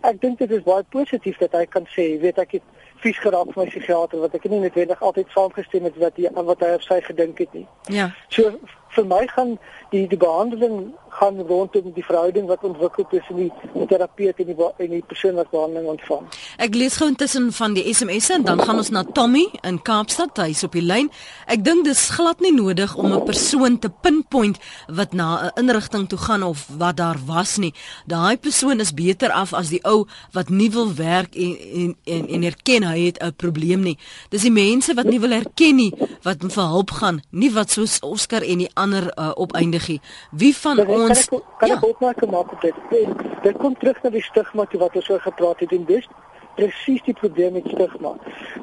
ek 0.00 0.20
dink 0.20 0.38
dit 0.38 0.50
is 0.50 0.62
baie 0.64 0.84
positief 0.94 1.38
dat 1.38 1.52
hy 1.52 1.66
kan 1.68 1.86
sê, 1.92 2.06
weet 2.22 2.38
ek 2.40 2.58
het 2.58 2.62
vies 3.04 3.18
geraak 3.20 3.52
vir 3.52 3.62
my 3.62 3.68
psigiater 3.70 4.20
wat 4.20 4.34
ek 4.36 4.46
nie 4.48 4.60
noodwendig 4.60 5.02
altyd 5.02 5.32
saamgestem 5.34 5.88
het 5.88 5.96
wat 6.00 6.20
hy 6.20 6.30
wat 6.34 6.64
hy 6.64 6.74
op 6.76 6.84
sy 6.84 7.00
gedink 7.04 7.40
het 7.44 7.56
nie. 7.56 7.66
Ja. 7.88 8.10
So 8.28 8.52
vir 8.94 9.06
my 9.06 9.26
gaan 9.34 9.58
die 9.90 10.06
die 10.08 10.18
behandeling 10.18 10.92
gaan 11.10 11.40
rondom 11.48 11.90
die 11.94 12.04
verhouding 12.06 12.46
wat 12.46 12.62
ontwikkel 12.64 13.06
tussen 13.10 13.36
die, 13.36 13.48
die 13.74 13.86
terapeut 13.90 14.38
en 14.40 14.50
die 14.50 14.56
en 14.84 14.92
die 14.94 15.02
persoon 15.06 15.34
wat 15.40 15.50
behandeling 15.50 15.88
ontvang. 15.90 16.28
Ek 16.62 16.76
lees 16.78 16.96
gou 17.00 17.08
intussen 17.10 17.50
van 17.56 17.74
die 17.74 17.84
SMS'e 17.90 18.38
en 18.38 18.46
dan 18.46 18.62
gaan 18.62 18.78
ons 18.80 18.92
na 18.94 19.02
Tommy 19.04 19.42
in 19.66 19.80
Kaapstad, 19.86 20.38
hy 20.38 20.54
is 20.54 20.62
op 20.66 20.76
die 20.78 20.84
lyn. 20.84 21.10
Ek 21.50 21.64
dink 21.66 21.84
dis 21.88 22.06
glad 22.14 22.42
nie 22.44 22.54
nodig 22.54 22.94
om 22.96 23.12
'n 23.12 23.24
persoon 23.26 23.78
te 23.78 23.90
pinpoint 23.90 24.58
wat 24.88 25.12
na 25.12 25.50
'n 25.50 25.66
inrigting 25.66 26.08
toe 26.08 26.18
gaan 26.18 26.42
of 26.42 26.66
wat 26.78 26.96
daar 26.96 27.18
was 27.26 27.56
nie. 27.58 27.74
Daai 28.06 28.36
persoon 28.36 28.80
is 28.80 28.94
beter 28.94 29.30
af 29.30 29.52
as 29.52 29.68
die 29.68 29.82
ou 29.84 30.06
wat 30.32 30.48
nie 30.48 30.70
wil 30.70 30.94
werk 30.94 31.34
en 31.34 31.56
en 31.74 31.96
en, 32.04 32.28
en 32.28 32.42
erken 32.42 32.82
hy 32.82 33.06
het 33.06 33.18
'n 33.22 33.34
probleem 33.36 33.82
nie. 33.82 33.98
Dis 34.30 34.42
die 34.42 34.50
mense 34.50 34.94
wat 34.94 35.06
nie 35.06 35.20
wil 35.20 35.32
erken 35.32 35.76
nie 35.76 35.92
wat 36.22 36.38
vir 36.40 36.66
hulp 36.66 36.90
gaan, 36.90 37.22
nie 37.30 37.50
wat 37.50 37.70
soos 37.70 38.00
Oscar 38.00 38.42
en 38.42 38.58
die 38.58 38.70
ander 38.82 39.06
uh, 39.12 39.30
opeindigie. 39.44 40.00
Wie 40.30 40.54
van 40.56 40.76
ja, 40.76 40.84
ons 40.84 41.28
kan 41.28 41.38
ek, 41.38 41.46
kan 41.62 41.68
ja. 41.68 41.76
ek 41.76 41.86
opmaak 41.88 42.24
maak 42.32 42.52
op 42.56 42.64
dit. 42.64 42.74
Dit 43.42 43.56
kom 43.62 43.76
terug 43.78 44.02
na 44.02 44.10
die 44.16 44.24
stigma 44.24 44.66
wat 44.70 44.96
ons 44.96 45.10
oor 45.12 45.20
gepraat 45.20 45.64
het 45.64 45.72
en 45.76 45.84
dis 45.88 46.08
presies 46.58 47.02
die 47.06 47.14
probleem 47.14 47.52
met 47.52 47.68
stigma. 47.72 48.14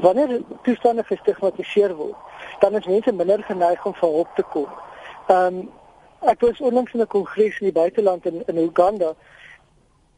Wanneer 0.01 0.39
toestande 0.63 1.03
gestigmatiseer 1.07 1.95
word, 1.95 2.17
dan 2.59 2.75
is 2.75 2.85
mense 2.85 3.13
minder 3.13 3.43
geneig 3.43 3.85
om 3.85 3.95
vir 3.97 4.15
hulp 4.19 4.35
te 4.35 4.45
kom. 4.53 4.69
Ehm 5.27 5.61
um, 5.61 5.67
ek 6.25 6.41
was 6.41 6.59
onlangs 6.65 6.93
in 6.93 7.01
'n 7.01 7.07
kongres 7.07 7.59
in 7.59 7.69
die 7.69 7.79
buiteland 7.79 8.25
in 8.25 8.43
in 8.45 8.57
Uganda. 8.57 9.13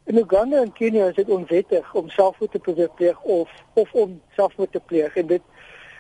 In 0.06 0.18
Uganda 0.18 0.62
en 0.62 0.72
Kenia 0.74 1.08
is 1.08 1.16
dit 1.16 1.30
onwettig 1.30 1.94
om 1.94 2.10
selfmoord 2.10 2.52
te 2.52 2.60
probeer 2.60 2.90
pleeg 2.96 3.20
of 3.22 3.50
of 3.74 3.94
om 3.94 4.22
selfmoord 4.36 4.72
te 4.72 4.80
pleeg 4.80 5.16
en 5.16 5.28
dit 5.28 5.42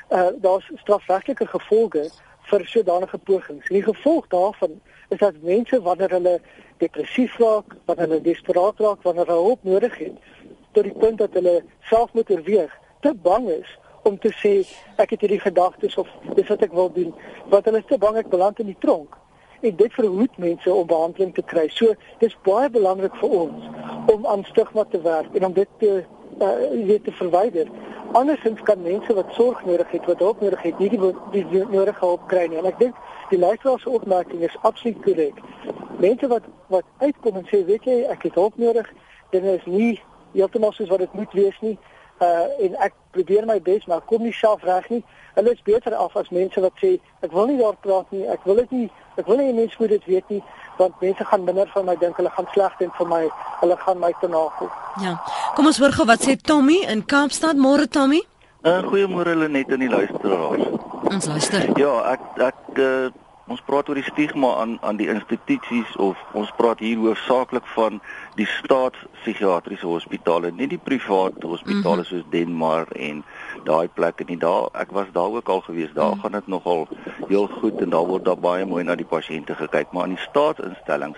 uh 0.10 0.30
daar's 0.42 0.72
strafregtelike 0.76 1.48
gevolge 1.48 2.10
vir 2.50 2.66
sodanige 2.66 3.18
pogings. 3.18 3.68
Die 3.70 3.84
gevolg 3.84 4.28
daarvan 4.34 4.80
is 5.10 5.22
dat 5.22 5.42
mense 5.42 5.82
wanneer 5.82 6.10
hulle 6.18 6.40
depressief 6.78 7.38
raak, 7.38 7.76
wanneer 7.86 8.08
hulle 8.08 8.22
desperaat 8.22 8.80
raak, 8.80 9.02
wanneer 9.04 9.28
hulle 9.28 9.48
hulp 9.48 9.64
nodig 9.68 9.98
het, 9.98 10.18
tot 10.72 10.84
die 10.84 10.96
punt 10.98 11.18
dat 11.18 11.34
hulle 11.38 11.62
selfmoord 11.90 12.32
oorweeg, 12.32 12.76
te 13.02 13.14
bang 13.24 13.48
is 13.54 13.78
om 14.08 14.20
te 14.20 14.32
sê 14.42 14.54
ek 15.02 15.16
het 15.16 15.26
hierdie 15.26 15.42
gedagtes 15.44 15.98
of 16.00 16.10
dis 16.36 16.48
wat 16.48 16.64
ek 16.66 16.76
wil 16.76 16.92
doen, 16.94 17.12
want 17.52 17.68
hulle 17.68 17.82
is 17.84 17.90
te 17.90 18.00
bang 18.02 18.20
ek 18.22 18.32
beland 18.32 18.62
in 18.64 18.72
die 18.72 18.80
tronk. 18.84 19.18
En 19.60 19.76
dit 19.76 19.94
verhoed 19.94 20.38
mense 20.40 20.72
om 20.72 20.88
behandeling 20.88 21.34
te 21.36 21.44
kry. 21.44 21.66
So 21.76 21.92
dis 22.22 22.38
baie 22.46 22.70
belangrik 22.72 23.16
vir 23.20 23.34
ons 23.42 23.66
om 24.14 24.28
aan 24.28 24.46
stigma 24.48 24.86
te 24.88 25.02
werk 25.04 25.36
en 25.36 25.50
om 25.50 25.56
dit 25.58 25.74
te 25.84 25.92
uh, 26.42 26.86
weet 26.86 27.04
te 27.04 27.12
verwyder. 27.12 27.68
Andersins 28.12 28.62
kan 28.62 28.82
mense 28.82 29.14
wat 29.14 29.34
sorg 29.38 29.66
nodig 29.66 29.92
het, 29.92 30.06
wat 30.06 30.20
hulp 30.20 30.42
nodig 30.42 30.62
het, 30.62 30.80
nie 30.80 30.90
die, 30.90 31.00
die, 31.32 31.46
die 31.52 31.66
nodige 31.70 32.06
hulp 32.06 32.28
kry 32.28 32.48
nie. 32.50 32.58
En 32.58 32.66
ek 32.66 32.80
dink 32.80 32.96
die 33.30 33.40
luisteraar 33.40 33.80
se 33.80 33.90
opmerking 33.90 34.42
is 34.48 34.58
absoluut 34.62 35.02
korrek. 35.06 35.38
Mense 36.00 36.28
wat 36.28 36.48
wat 36.74 36.86
uitkom 36.98 37.38
en 37.42 37.46
sê, 37.50 37.62
weet 37.66 37.86
jy, 37.86 38.00
ek 38.10 38.26
het 38.30 38.38
hulp 38.40 38.58
nodig, 38.58 38.90
dit 39.34 39.44
is 39.44 39.66
nie 39.66 39.94
heeltemal 40.34 40.74
soos 40.74 40.90
wat 40.90 41.06
dit 41.06 41.14
moet 41.18 41.38
wees 41.38 41.62
nie. 41.66 41.78
Uh 42.22 42.48
en 42.66 42.76
ek 42.88 42.98
probeer 43.12 43.46
my 43.46 43.60
bes, 43.62 43.86
maar 43.86 44.02
kom 44.02 44.24
nie 44.24 44.34
self 44.34 44.64
reg 44.64 44.90
nie. 44.90 45.04
Hulle 45.36 45.52
is 45.52 45.62
beter 45.64 45.96
af 45.96 46.16
as 46.18 46.30
mense 46.30 46.62
wat 46.62 46.74
sê, 46.82 46.98
ek 47.22 47.32
wil 47.32 47.48
nie 47.48 47.58
daar 47.58 47.78
praat 47.82 48.12
nie, 48.12 48.26
ek 48.28 48.46
wil 48.46 48.56
dit 48.62 48.72
nie, 48.72 48.90
ek 49.18 49.28
wil 49.28 49.38
nie 49.38 49.54
mense 49.54 49.76
moet 49.80 49.90
dit 49.90 50.06
weet 50.06 50.30
nie 50.30 50.44
want 50.80 51.02
mense 51.02 51.26
gaan 51.26 51.44
minder 51.44 51.68
van 51.74 51.86
my 51.86 51.96
dink 52.00 52.18
hulle 52.18 52.32
gaan 52.36 52.48
sleg 52.54 52.76
dink 52.80 52.96
vir 52.96 53.08
my 53.12 53.22
hulle 53.62 53.78
gaan 53.84 54.00
my 54.00 54.12
te 54.22 54.28
nakom. 54.32 54.70
Ja. 55.04 55.18
Kom 55.56 55.68
ons 55.68 55.80
hoor 55.84 55.96
gou 55.96 56.06
wat 56.08 56.24
sê 56.24 56.38
Tommy 56.52 56.80
in 56.94 57.04
Kaapstad 57.14 57.60
môre 57.60 57.88
Tommy? 57.88 58.22
'n 58.64 58.68
uh, 58.68 58.84
Goeiemôre 58.88 59.36
hulle 59.36 59.50
net 59.50 59.70
in 59.76 59.84
die 59.86 59.92
luisteraars. 59.92 60.64
Ons 61.12 61.28
luister. 61.32 61.68
Ja, 61.80 61.94
ek 62.16 62.24
ek 62.48 62.80
uh, 62.80 63.12
ons 63.50 63.62
praat 63.66 63.90
oor 63.90 63.98
die 63.98 64.06
stigma 64.06 64.50
aan 64.62 64.78
aan 64.86 64.98
die 65.00 65.08
instituties 65.10 65.96
of 65.98 66.18
ons 66.38 66.52
praat 66.58 66.82
hier 66.86 67.00
hoofsaaklik 67.02 67.66
van 67.74 67.98
die 68.38 68.46
staatspsigiatriese 68.46 69.88
hospitale, 69.90 70.52
nie 70.52 70.68
die 70.70 70.82
private 70.90 71.48
hospitale 71.48 72.04
mm 72.04 72.06
-hmm. 72.06 72.10
soos 72.12 72.26
Denmar 72.30 72.88
en 72.96 73.24
daai 73.66 73.88
plekke 73.88 74.24
nie. 74.28 74.38
Daar 74.38 74.70
ek 74.74 74.92
was 74.92 75.08
daar 75.14 75.34
ook 75.40 75.50
al 75.50 75.62
gewees. 75.62 75.94
Daar 75.94 76.06
mm 76.06 76.12
-hmm. 76.12 76.22
gaan 76.22 76.32
dit 76.32 76.48
nogal 76.48 76.88
heel 77.28 77.48
goed 77.48 77.82
en 77.82 77.90
daar 77.90 78.06
word 78.06 78.26
daar 78.26 78.40
baie 78.40 78.66
mooi 78.66 78.84
na 78.84 78.96
die 78.96 79.06
pasiënte 79.06 79.56
gekyk, 79.56 79.92
maar 79.92 80.04
aan 80.04 80.16
die 80.16 80.26
staatsinstellings 80.30 81.18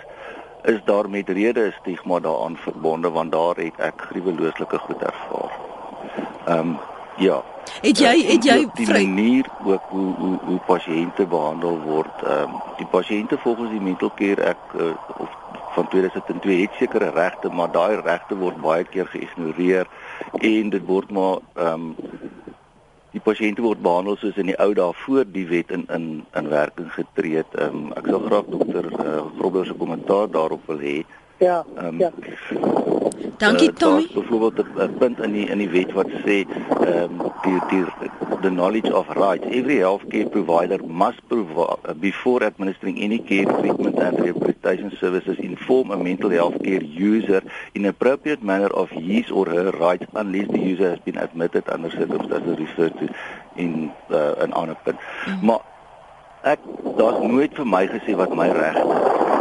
is 0.63 0.79
daar 0.85 1.09
met 1.09 1.29
rede 1.29 1.73
stigma 1.79 2.19
daaraan 2.19 2.57
verbonde 2.57 3.09
want 3.09 3.31
daar 3.31 3.55
het 3.55 3.77
ek 3.77 4.01
gruwelooslike 4.01 4.77
goed 4.77 5.01
ervaar. 5.01 5.51
Ehm 6.45 6.59
um, 6.59 6.79
ja, 7.21 7.39
Het 7.81 7.97
jy 7.97 8.13
het 8.27 8.45
jy 8.45 8.57
die 8.77 8.85
vry... 8.85 9.03
manier 9.05 9.47
ook 9.65 9.85
hoe 9.89 10.13
hoe 10.17 10.37
hoe 10.45 10.59
pasiënte 10.67 11.25
behandel 11.25 11.79
word. 11.85 12.23
Ehm 12.25 12.49
um, 12.49 12.57
die 12.77 12.87
pasiënte 12.89 13.37
volgens 13.37 13.71
die 13.71 13.81
mental 13.81 14.11
care 14.15 14.51
ek 14.53 14.75
uh, 14.77 14.91
of 15.17 15.37
van 15.75 15.87
2002 15.87 16.61
het 16.61 16.73
sekere 16.77 17.09
regte, 17.15 17.49
maar 17.49 17.71
daai 17.71 18.01
regte 18.01 18.35
word 18.37 18.57
baie 18.61 18.83
keer 18.83 19.07
geïgnoreer 19.07 19.87
en 20.39 20.69
dit 20.69 20.85
word 20.85 21.11
maar 21.11 21.39
ehm 21.55 21.73
um, 21.73 21.95
die 23.11 23.23
pasiënte 23.23 23.61
word 23.61 23.81
behandel 23.83 24.15
soos 24.17 24.37
in 24.39 24.51
die 24.51 24.59
ou 24.63 24.73
dae 24.73 24.93
voor 25.05 25.25
die 25.27 25.47
wet 25.47 25.71
in 25.71 25.87
in 25.95 26.05
in 26.33 26.53
werking 26.53 26.91
getree 26.97 27.41
het. 27.41 27.57
Ehm 27.57 27.81
um, 27.85 27.89
ek 27.97 28.13
sal 28.13 28.25
graag 28.27 28.53
dokter 28.57 28.91
uh, 28.91 29.21
Grobler 29.39 29.65
se 29.65 29.77
kommentaar 29.83 30.29
daarop 30.37 30.69
wil 30.69 30.85
hê. 30.85 30.99
Ja. 31.41 31.65
Um, 31.75 31.99
ja. 31.99 32.11
Dankie 33.37 33.69
uh, 33.69 33.75
Tommy. 33.75 34.07
Byvoorbeeld 34.13 34.65
'n 34.77 34.97
punt 34.97 35.19
in 35.19 35.31
die 35.31 35.49
in 35.49 35.57
die 35.57 35.69
wet 35.69 35.91
wat 35.97 36.09
sê 36.25 36.45
ehm 36.45 37.17
um, 37.21 37.31
die 37.41 37.59
die 37.69 37.85
the 38.41 38.49
knowledge 38.49 38.93
of 38.93 39.09
rights 39.09 39.45
every 39.49 39.77
healthcare 39.81 40.29
provider 40.29 40.77
must 40.85 41.21
provide 41.27 41.81
uh, 41.89 41.93
before 41.97 42.45
administering 42.45 43.01
any 43.01 43.17
care 43.17 43.49
treatment 43.59 43.97
and 43.99 44.19
rehabilitation 44.19 44.91
services 45.01 45.37
inform 45.37 45.91
a 45.91 45.97
mental 45.97 46.29
health 46.29 46.57
care 46.61 46.83
user 46.83 47.41
in 47.73 47.85
appropriate 47.85 48.43
manner 48.43 48.69
of 48.73 48.89
his 48.89 49.31
or 49.31 49.49
her 49.49 49.71
rights 49.71 50.05
unless 50.13 50.47
the 50.47 50.61
user 50.61 50.89
has 50.89 50.99
been 50.99 51.17
admitted 51.17 51.63
under 51.69 51.89
circumstances 51.89 52.59
referred 52.59 52.93
to 52.99 53.09
in 53.55 53.91
uh, 54.09 54.45
an 54.45 54.53
ander 54.53 54.77
punt. 54.85 54.99
Mm. 55.25 55.41
Maar 55.41 55.61
ek 56.41 56.59
daar's 56.97 57.21
nooit 57.25 57.53
vir 57.57 57.67
my 57.67 57.87
gesê 57.89 58.13
wat 58.17 58.33
my 58.33 58.49
regte 58.49 58.85
is 58.97 59.40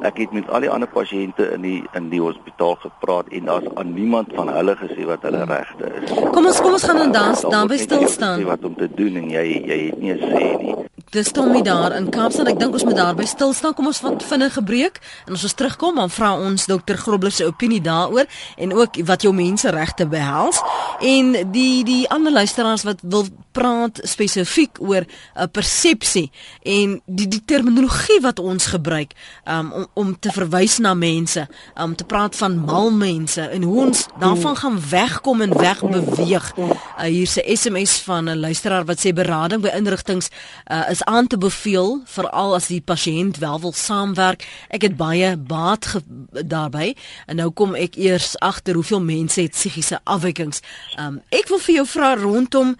ek 0.00 0.18
het 0.22 0.32
met 0.32 0.48
al 0.48 0.64
die 0.64 0.70
ander 0.70 0.88
pasiënte 0.88 1.50
in 1.54 1.64
die 1.64 1.78
in 1.98 2.08
die 2.12 2.20
hospitaal 2.22 2.76
gepraat 2.84 3.28
en 3.28 3.50
daar's 3.50 3.68
aan 3.74 3.92
niemand 3.94 4.32
van 4.34 4.48
hulle 4.48 4.76
gesê 4.80 5.06
wat 5.08 5.24
hulle 5.28 5.44
regte 5.44 5.90
is. 6.00 6.12
Kom 6.34 6.46
ons 6.46 6.60
kom 6.60 6.76
ons 6.78 6.86
gaan 6.88 7.02
dan 7.04 7.12
dans 7.12 7.42
dan 7.48 7.68
by 7.68 7.80
stil 7.80 8.06
staan. 8.08 8.44
Wat 8.48 8.64
om 8.64 8.76
te 8.76 8.88
doen 8.94 9.20
en 9.20 9.28
jy 9.30 9.46
jy 9.72 9.80
het 9.90 9.98
nie 10.00 10.12
'n 10.14 10.18
sê 10.18 10.46
nie. 10.62 10.74
Dis 11.10 11.32
Tommy 11.32 11.62
daar 11.62 11.96
in 11.96 12.08
Kaapstad. 12.08 12.46
Ek 12.46 12.58
dink 12.58 12.72
ons 12.72 12.84
moet 12.84 12.96
daarby 12.96 13.24
stil 13.26 13.52
staan. 13.52 13.74
Kom 13.74 13.86
ons 13.86 13.98
vat 13.98 14.22
vinnige 14.22 14.62
breek 14.62 15.00
en 15.26 15.32
ons 15.34 15.42
ons 15.42 15.54
terugkom 15.54 15.96
dan 15.98 16.10
vra 16.10 16.36
ons 16.38 16.66
dokter 16.66 16.96
Grobler 16.96 17.32
se 17.32 17.46
opinie 17.46 17.80
daaroor 17.80 18.26
en 18.56 18.72
ook 18.72 19.00
wat 19.04 19.22
jou 19.22 19.34
menseregte 19.34 20.06
behels 20.06 20.62
en 21.00 21.32
die 21.50 21.84
die 21.84 22.08
ander 22.10 22.32
luisteraars 22.32 22.86
wat 22.86 23.02
wil 23.02 23.26
praat 23.52 24.00
spesifiek 24.02 24.78
oor 24.80 25.04
'n 25.04 25.08
uh, 25.36 25.46
persepsie 25.52 26.30
en 26.62 27.00
die 27.06 27.28
die 27.28 27.44
terminologie 27.44 28.20
wat 28.20 28.38
ons 28.38 28.66
gebruik 28.66 29.12
um, 29.44 29.72
om 29.72 29.86
om 29.94 30.18
te 30.18 30.32
verwys 30.32 30.78
na 30.78 30.94
mense, 30.94 31.48
om 31.74 31.94
te 31.94 32.04
praat 32.04 32.36
van 32.36 32.58
mal 32.64 32.90
mense 32.90 33.40
en 33.40 33.62
hoe 33.62 33.86
ons 33.86 34.06
daarvan 34.18 34.56
gaan 34.56 34.78
wegkom 34.90 35.40
en 35.40 35.58
wegbeweeg. 35.58 36.52
Uh, 36.56 37.04
hier's 37.04 37.36
'n 37.36 37.56
SMS 37.56 37.92
van 38.00 38.28
'n 38.28 38.40
luisteraar 38.40 38.84
wat 38.84 38.98
sê 39.06 39.12
berading 39.12 39.62
by 39.62 39.68
inrigtinge 39.68 40.28
uh, 40.72 40.90
is 40.90 41.04
aan 41.04 41.26
te 41.26 41.38
beveel 41.38 42.00
veral 42.04 42.54
as 42.54 42.66
die 42.66 42.80
pasiënt 42.80 43.38
wel 43.38 43.60
wil 43.60 43.72
saamwerk. 43.72 44.46
Ek 44.68 44.82
het 44.82 44.96
baie 44.96 45.36
baat 45.36 46.00
daarbey 46.46 46.96
en 47.26 47.36
nou 47.36 47.50
kom 47.50 47.74
ek 47.74 47.96
eers 47.96 48.38
agter 48.38 48.74
hoeveel 48.74 49.00
mense 49.00 49.40
het 49.40 49.50
psigiese 49.50 50.00
afwykings. 50.04 50.60
Um, 50.98 51.20
ek 51.28 51.48
wil 51.48 51.58
vir 51.58 51.74
jou 51.74 51.86
vra 51.86 52.14
rondom 52.14 52.76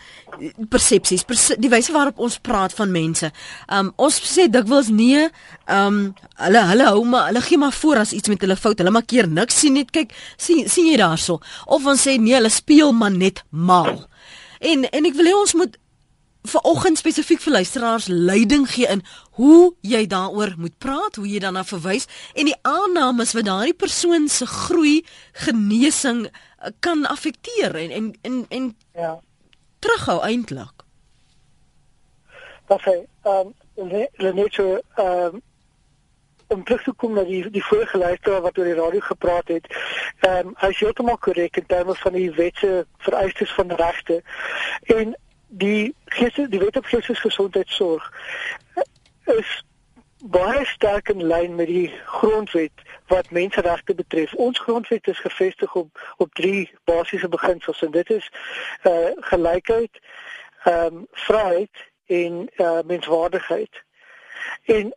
persepsies, 0.69 1.25
perse 1.25 1.57
die 1.61 1.71
wyse 1.73 1.93
waarop 1.95 2.19
ons 2.21 2.39
praat 2.43 2.75
van 2.77 2.93
mense. 2.93 3.31
Um, 3.73 3.93
ons 3.97 4.21
sê 4.29 4.49
dikwels 4.53 4.91
nee, 4.93 5.27
um, 5.73 6.01
hulle 6.45 6.65
hulle 6.73 6.89
hou 6.91 7.05
maar 7.09 7.31
hulle 7.31 7.43
gee 7.47 7.61
maar 7.61 7.75
voor 7.77 8.03
as 8.05 8.13
iets 8.17 8.29
met 8.29 8.41
hulle 8.45 8.59
fout. 8.59 8.79
Hulle 8.79 8.95
maak 8.95 9.09
keer 9.11 9.29
niks 9.29 9.61
sien 9.63 9.79
net 9.79 9.93
kyk 9.95 10.13
sien 10.37 10.69
sien 10.69 10.91
jy 10.91 10.99
daarso. 11.01 11.41
Of 11.67 11.87
ons 11.87 12.07
sê 12.07 12.19
nee, 12.21 12.37
hulle 12.37 12.53
speel 12.53 12.93
maar 12.93 13.15
net 13.15 13.45
mal. 13.51 14.05
En 14.61 14.85
en 14.91 15.09
ek 15.09 15.17
wil 15.17 15.33
hê 15.33 15.37
ons 15.39 15.57
moet 15.63 15.79
vir 16.49 16.63
oggend 16.65 16.99
spesifiek 16.99 17.41
vir 17.45 17.53
luisteraars 17.59 18.07
leiding 18.09 18.65
gee 18.69 18.89
in 18.89 19.03
hoe 19.37 19.75
jy 19.85 20.07
daaroor 20.09 20.55
moet 20.57 20.77
praat, 20.81 21.17
hoe 21.21 21.29
jy 21.29 21.41
daarna 21.43 21.65
verwys 21.69 22.09
en 22.33 22.49
die 22.49 22.57
aannames 22.65 23.35
wat 23.37 23.49
daardie 23.49 23.77
persoon 23.77 24.29
se 24.29 24.49
groei, 24.49 25.01
genesing 25.45 26.27
eh, 26.29 26.73
kan 26.81 27.05
affekteer 27.09 27.77
en 27.77 27.91
en 27.91 28.15
en, 28.23 28.45
en 28.49 28.71
ja. 28.97 29.19
Terughou 29.81 30.21
eintlik. 30.27 30.85
Dat 32.71 32.85
hy 32.85 32.99
ehm 33.23 33.55
um, 33.77 33.89
net 34.17 34.53
so 34.55 34.81
ehm 34.95 35.35
um, 35.35 35.43
om 36.51 36.65
terug 36.65 36.83
te 36.83 36.93
kom 36.99 37.13
na 37.15 37.23
die 37.25 37.51
die 37.51 37.65
vorige 37.65 37.99
luisteraar 37.99 38.41
wat 38.43 38.59
oor 38.59 38.65
die 38.65 38.79
radio 38.79 39.01
gepraat 39.01 39.49
het. 39.49 39.67
Ehm 40.21 40.47
um, 40.47 40.55
hy 40.63 40.71
is 40.75 40.85
heeltemal 40.85 41.19
korrek 41.19 41.57
in 41.57 41.67
terme 41.67 41.95
van 41.95 42.13
die 42.13 42.31
wetse 42.31 42.87
vereistes 42.99 43.55
van 43.55 43.73
regte 43.83 44.23
en 44.97 45.17
die 45.51 45.95
gees 46.05 46.35
die 46.35 46.63
wet 46.63 46.77
op 46.77 46.85
geestesgesondheidsorg 46.85 48.13
is 49.25 49.65
baie 50.23 50.65
sterk 50.65 51.09
in 51.09 51.27
lyn 51.27 51.55
met 51.55 51.67
die 51.67 51.89
grondwet 52.05 52.85
wat 53.11 53.31
menseregte 53.31 53.95
betref. 53.95 54.35
Ons 54.35 54.59
grondwet 54.59 55.07
is 55.07 55.19
gefestig 55.19 55.75
op 55.75 56.15
op 56.17 56.35
drie 56.35 56.71
basiese 56.85 57.29
beginsels 57.29 57.83
en 57.83 57.91
dit 57.91 58.11
is 58.11 58.31
eh 58.83 58.93
uh, 58.93 59.11
gelykheid, 59.31 60.01
ehm 60.65 60.97
um, 60.97 61.07
vryheid 61.13 61.77
en 62.07 62.51
eh 62.57 62.67
uh, 62.67 62.79
menswaardigheid. 62.87 63.83
En 64.65 64.95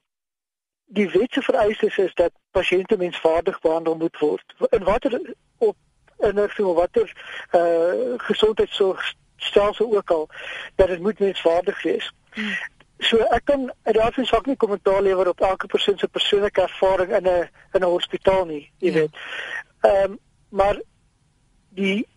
die 0.85 1.09
wetse 1.09 1.41
vereistes 1.41 1.97
is 1.97 2.13
dat 2.13 2.31
pasiënte 2.51 2.97
menswaardig 2.97 3.59
behandel 3.59 3.95
moet 3.95 4.19
word. 4.19 4.53
In 4.69 4.83
watter 4.83 5.33
op 5.57 5.75
in 6.19 6.39
'n 6.39 6.73
watter 6.73 7.11
eh 7.49 7.61
uh, 7.61 8.13
gesondheidsorg 8.17 9.13
stelsel 9.37 9.95
ook 9.95 10.09
al 10.09 10.29
dat 10.75 10.87
dit 10.87 10.99
moet 10.99 11.19
menswaardig 11.19 11.81
wees. 11.81 12.13
Hmm. 12.33 12.55
So 12.99 13.17
ek 13.17 13.45
kan 13.45 13.71
daarvoor 13.83 14.25
saak 14.25 14.45
nie 14.45 14.55
kommentaar 14.55 15.01
lewer 15.01 15.27
op 15.27 15.41
elke 15.41 15.67
persoon 15.67 15.97
se 15.97 16.07
persoonlike 16.07 16.61
ervaring 16.61 17.15
in 17.15 17.27
'n 17.27 17.49
in 17.73 17.81
'n 17.81 17.93
hospitaal 17.95 18.45
nie, 18.45 18.71
jy 18.77 18.91
ja. 18.91 18.93
weet. 18.93 19.15
Ehm 19.81 20.11
um, 20.11 20.19
maar 20.49 20.81
die 21.69 22.07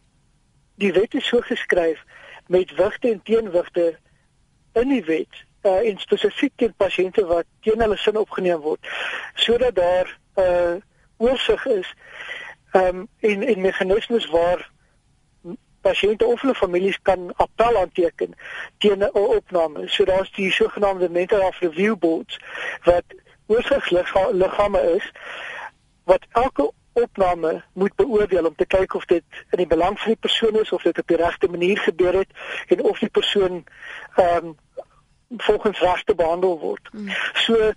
die 0.74 0.92
wet 0.92 1.14
is 1.14 1.26
so 1.26 1.40
geskryf 1.40 2.02
met 2.46 2.74
wigte 2.76 3.10
en 3.10 3.22
teenwigte 3.22 3.98
in 4.72 4.88
die 4.88 5.04
wet 5.04 5.44
uh, 5.62 5.88
en 5.88 5.98
spesifiek 5.98 6.52
teen 6.56 6.74
pasiënte 6.76 7.24
wat 7.26 7.46
teen 7.60 7.80
hulle 7.80 7.96
sin 7.96 8.18
opgeneem 8.20 8.60
word 8.60 8.90
sodat 9.34 9.74
daar 9.74 10.18
'n 10.36 10.40
uh, 10.42 10.76
oorsig 11.16 11.66
is 11.66 11.94
um, 12.72 13.08
en 13.20 13.42
en 13.42 13.60
meganismes 13.60 14.26
waar 14.26 14.70
pasiënte 15.86 16.26
of 16.26 16.40
hulle 16.40 16.54
families 16.54 16.98
kan 17.02 17.30
appel 17.36 17.78
aanteken 17.82 18.34
teen 18.78 19.04
'n 19.04 19.12
opname. 19.12 19.88
So 19.88 20.04
daar's 20.04 20.32
die 20.32 20.50
sogenaamde 20.52 21.08
mental 21.10 21.40
health 21.40 21.62
review 21.66 21.96
boards 21.96 22.40
wat 22.84 23.04
oorsigsliggame 23.46 24.80
is 24.96 25.12
wat 26.04 26.26
elke 26.32 26.72
opname 26.92 27.62
moet 27.72 27.94
beoordeel 27.94 28.46
om 28.46 28.54
te 28.56 28.66
kyk 28.66 28.94
of 28.94 29.04
dit 29.04 29.24
in 29.50 29.58
die 29.62 29.66
belang 29.66 29.98
van 30.00 30.14
die 30.14 30.20
persoon 30.20 30.60
is 30.60 30.72
of 30.72 30.82
dit 30.82 30.98
op 30.98 31.08
die 31.08 31.16
regte 31.16 31.48
manier 31.48 31.78
gebeur 31.78 32.14
het 32.22 32.30
en 32.66 32.82
of 32.82 32.98
die 32.98 33.12
persoon 33.18 33.64
ehm 34.14 34.46
um, 34.46 34.56
volgens 35.36 35.80
regte 35.80 36.14
behandel 36.14 36.58
word. 36.58 36.88
Mm. 36.92 37.08
So 37.34 37.72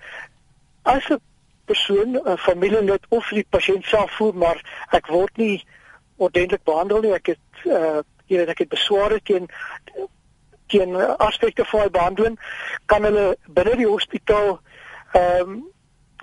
as 0.81 1.09
'n 1.09 1.21
persoon, 1.65 2.21
'n 2.23 2.37
familielid 2.37 3.05
of 3.09 3.29
die 3.29 3.45
pasiënt 3.49 3.85
self 3.85 4.11
voel 4.11 4.31
maar 4.31 4.85
ek 4.89 5.07
word 5.07 5.37
nie 5.37 5.65
ordentlik 6.19 6.63
behandel 6.63 7.03
nie, 7.05 7.13
ek 7.17 7.35
het 7.35 7.65
uh 7.65 7.99
jy 8.29 8.37
weet 8.37 8.51
ek 8.53 8.59
het 8.61 8.69
besware 8.69 9.17
teen 9.25 9.47
teen 10.69 10.93
aspekte 11.17 11.65
van 11.65 11.79
my 11.79 11.89
behandeling, 11.89 12.37
kan 12.85 13.03
hulle 13.07 13.25
binne 13.47 13.75
die 13.81 13.89
hospitaal 13.89 14.59
ehm 15.17 15.41
um, 15.41 15.59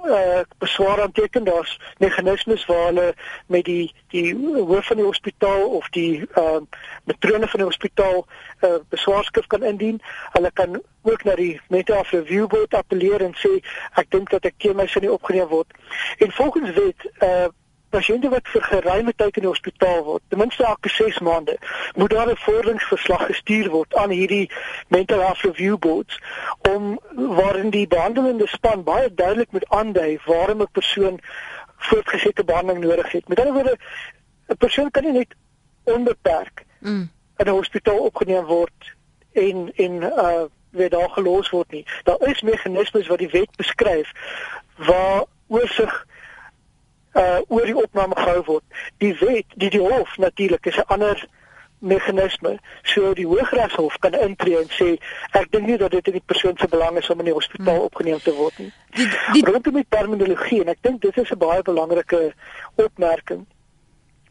uh 0.04 0.40
beswaar 0.59 1.00
aanteken 1.02 1.44
daar's 1.44 1.80
meganismes 1.98 2.66
waar 2.66 2.85
hulle 2.87 3.14
met 3.46 3.64
die 3.64 3.94
die 4.12 4.35
hoof 4.54 4.87
van 4.87 4.96
die 4.96 5.06
hospitaal 5.06 5.68
of 5.68 5.88
die 5.88 6.28
uh 6.37 6.61
matrone 7.04 7.48
van 7.48 7.61
die 7.61 7.68
hospitaal 7.68 8.26
'n 8.26 8.66
uh, 8.66 8.78
beswaarskrif 8.88 9.46
kan 9.46 9.62
indien. 9.62 10.00
Hulle 10.32 10.50
kan 10.52 10.82
ook 11.02 11.24
na 11.24 11.35
die 11.35 11.61
health 11.68 12.09
review 12.09 12.46
board 12.46 12.74
appeleer 12.74 13.22
en 13.22 13.35
sê 13.35 13.52
ek 13.94 14.11
dink 14.11 14.30
dat 14.30 14.44
ek 14.44 14.54
teen 14.59 14.76
my 14.76 14.87
sin 14.87 15.02
nie 15.02 15.12
opgeneem 15.12 15.48
word. 15.48 15.72
En 16.18 16.32
volgens 16.32 16.70
wet 16.70 17.11
uh 17.22 17.48
pasiënte 17.96 18.28
wat 18.32 18.48
vir 18.52 18.64
geruime 18.70 19.12
tyd 19.16 19.38
in 19.38 19.46
die 19.46 19.50
hospitaal 19.50 20.02
word, 20.04 20.22
ten 20.28 20.40
minste 20.42 20.64
elke 20.68 20.92
6 20.92 21.18
maande, 21.24 21.56
moet 21.94 22.11
daar 22.11 22.30
'n 22.30 22.44
vorderingsverslag 22.44 23.26
gestuur 23.26 23.70
word 23.70 23.94
aan 23.94 24.11
hierdie 24.11 24.50
mental 24.88 25.20
health 25.20 25.44
review 25.48 25.78
boards 25.78 26.20
om 26.72 26.98
waarin 27.40 27.70
die 27.70 27.87
behandelende 27.87 28.46
span 28.46 28.82
baie 28.82 29.14
duidelik 29.14 29.50
moet 29.50 29.68
aandui 29.68 30.18
waarom 30.24 30.62
'n 30.62 30.72
persoon 30.72 31.20
voortgesette 31.76 32.44
behandeling 32.44 32.85
nodig 32.85 33.12
het. 33.12 33.28
Met 33.28 33.38
ander 33.38 33.54
woorde, 33.54 33.78
'n 34.48 34.56
persoon 34.56 34.90
kan 34.90 35.02
nie 35.02 35.12
net 35.12 35.35
onbeperk 35.85 36.64
mm. 36.80 37.11
in 37.37 37.46
'n 37.46 37.59
hospitaal 37.61 37.98
opgeneem 37.98 38.44
word 38.44 38.94
en 39.32 39.72
en 39.74 40.02
uh 40.02 40.44
weer 40.70 40.90
daar 40.90 41.11
gelos 41.11 41.50
word 41.50 41.70
nie. 41.70 41.87
Daar 42.02 42.28
is 42.28 42.42
meganismes 42.42 43.06
wat 43.06 43.18
die 43.18 43.30
wet 43.30 43.56
beskryf 43.56 44.12
waar 44.76 45.24
oorsig 45.48 46.06
uh 47.16 47.40
oor 47.48 47.64
die 47.64 47.76
opname 47.76 48.16
gehou 48.16 48.42
word. 48.44 48.64
Die 49.02 49.14
wet, 49.20 49.44
die 49.55 49.70
die 49.70 49.81
hof 49.81 50.16
natuurlik 50.16 50.66
is 50.66 50.76
'n 50.76 50.88
ander 50.98 51.26
meganisme 51.79 52.59
so 52.83 53.14
die 53.14 53.26
Hooggeregshof 53.26 53.98
kan 53.98 54.12
intree 54.12 54.57
en 54.57 54.70
sê 54.72 54.88
ek 55.37 55.50
dink 55.52 55.66
nie 55.68 55.76
dat 55.81 55.90
dit 55.90 56.07
in 56.07 56.16
die 56.18 56.24
persoon 56.33 56.57
se 56.57 56.68
belang 56.72 56.96
is 56.96 57.11
om 57.11 57.20
in 57.20 57.31
die 57.31 57.37
hospitaal 57.37 57.74
hmm. 57.74 57.88
opgeneem 57.90 58.22
te 58.24 58.35
word 58.35 58.59
nie. 58.59 58.70
Die, 58.96 59.09
die 59.33 59.44
rondom 59.44 59.76
die 59.81 59.87
terminologie 59.88 60.62
en 60.64 60.72
ek 60.72 60.81
dink 60.87 61.02
dit 61.02 61.18
is 61.22 61.33
'n 61.33 61.38
baie 61.42 61.62
belangrike 61.62 62.33
opmerking. 62.74 63.44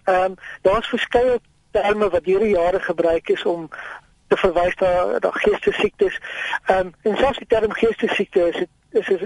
Ehm 0.06 0.32
um, 0.32 0.40
daar's 0.62 0.90
verskeie 0.90 1.40
terme 1.72 2.10
wat 2.10 2.26
deur 2.26 2.40
die 2.40 2.56
jare 2.56 2.80
gebruik 2.80 3.30
is 3.30 3.46
om 3.46 3.70
te 4.28 4.38
verwys 4.38 4.76
na 4.82 5.20
na 5.22 5.32
geestesiektes. 5.32 6.20
Ehm 6.66 6.88
um, 6.88 6.94
en 7.02 7.18
selfs 7.18 7.42
die 7.44 7.48
term 7.48 7.72
geestesiekte 7.72 8.50
is 8.50 8.66
is 8.96 9.22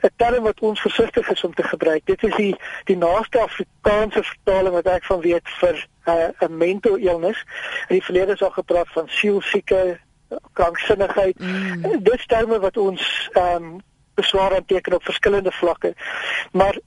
'n 0.00 0.10
term 0.16 0.42
wat 0.42 0.60
ons 0.60 0.80
versigtig 0.80 1.30
is 1.30 1.44
om 1.44 1.54
te 1.54 1.62
gebruik. 1.62 2.02
Dit 2.04 2.22
is 2.22 2.34
die 2.34 2.56
die 2.84 2.96
naaste 2.96 3.40
Afrikaanse 3.40 4.22
vertaling 4.22 4.74
wat 4.74 4.86
ek 4.86 5.04
van 5.04 5.20
weet 5.20 5.48
vir 5.60 5.86
uh, 6.04 6.14
'n 6.14 6.34
uh, 6.40 6.48
mental 6.48 6.96
illness. 6.96 7.44
In 7.88 7.94
die 7.98 8.04
verlede 8.04 8.32
is 8.32 8.42
al 8.42 8.50
gepraat 8.50 8.88
van 8.88 9.08
sielsieke 9.08 9.98
kranksinnigheid. 10.52 11.38
Mm. 11.38 12.02
Dis 12.02 12.26
terme 12.26 12.58
wat 12.58 12.76
ons 12.76 13.30
ehm 13.32 13.64
um, 13.64 13.80
beswaar 14.14 14.54
aanteken 14.54 14.94
op 14.94 15.04
verskillende 15.04 15.52
vlakke. 15.52 15.94
Maar 16.52 16.78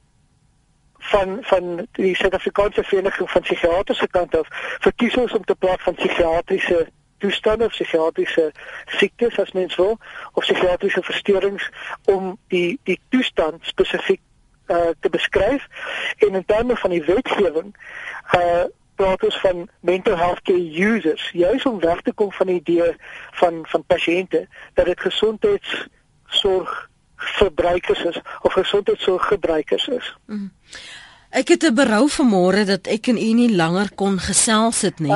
van 0.98 1.38
van 1.40 1.86
die 1.92 2.16
Suid-Afrikaanse 2.16 2.82
Vereniging 2.82 3.30
van 3.30 3.42
Psigiaters 3.42 3.98
se 3.98 4.08
kant 4.08 4.36
af 4.36 4.48
verkies 4.80 5.16
ons 5.16 5.32
om 5.32 5.44
te 5.44 5.54
praat 5.54 5.82
van 5.82 5.94
psigiatriese 5.94 6.88
toestande 7.20 7.68
of 7.68 7.76
psigiatriese 7.76 8.50
siektes 8.98 9.38
as 9.38 9.52
mens 9.56 9.76
wil 9.76 9.98
of 10.32 10.44
psigiatriese 10.44 11.02
versteurings 11.02 11.70
om 12.04 12.34
die 12.52 12.78
die 12.88 12.98
toestand 13.08 13.64
spesifiek 13.68 14.20
uh, 14.66 14.92
te 15.00 15.10
beskryf 15.10 15.66
en 16.18 16.34
in 16.34 16.44
terme 16.44 16.76
van 16.76 16.96
die 16.96 17.04
wetgewing 17.04 17.74
uh 18.34 18.68
praat 19.00 19.22
ons 19.24 19.38
van 19.40 19.68
mental 19.80 20.16
health 20.20 20.42
care 20.44 20.66
users 20.76 21.30
juis 21.32 21.64
om 21.64 21.78
weg 21.80 22.02
te 22.04 22.12
kom 22.12 22.32
van 22.36 22.50
die 22.50 22.58
idee 22.60 22.90
van 23.40 23.62
van 23.72 23.84
pasiënte 23.86 24.42
dat 24.74 24.90
dit 24.90 25.00
gesondheidsorg 25.00 26.74
verbruikers 27.20 28.02
is 28.04 28.20
of 28.40 28.52
gesondheidsorg 28.52 29.26
gebruikers 29.26 29.88
is. 29.88 30.16
Mm. 30.26 30.52
Ek 31.30 31.48
het 31.48 31.62
'n 31.62 31.74
berou 31.74 32.08
vanmôre 32.10 32.64
dat 32.66 32.86
ek 32.86 33.06
en 33.06 33.16
u 33.16 33.32
nie 33.32 33.54
langer 33.54 33.90
kon 33.94 34.18
gesels 34.18 34.80
het 34.82 34.98
nie. 34.98 35.14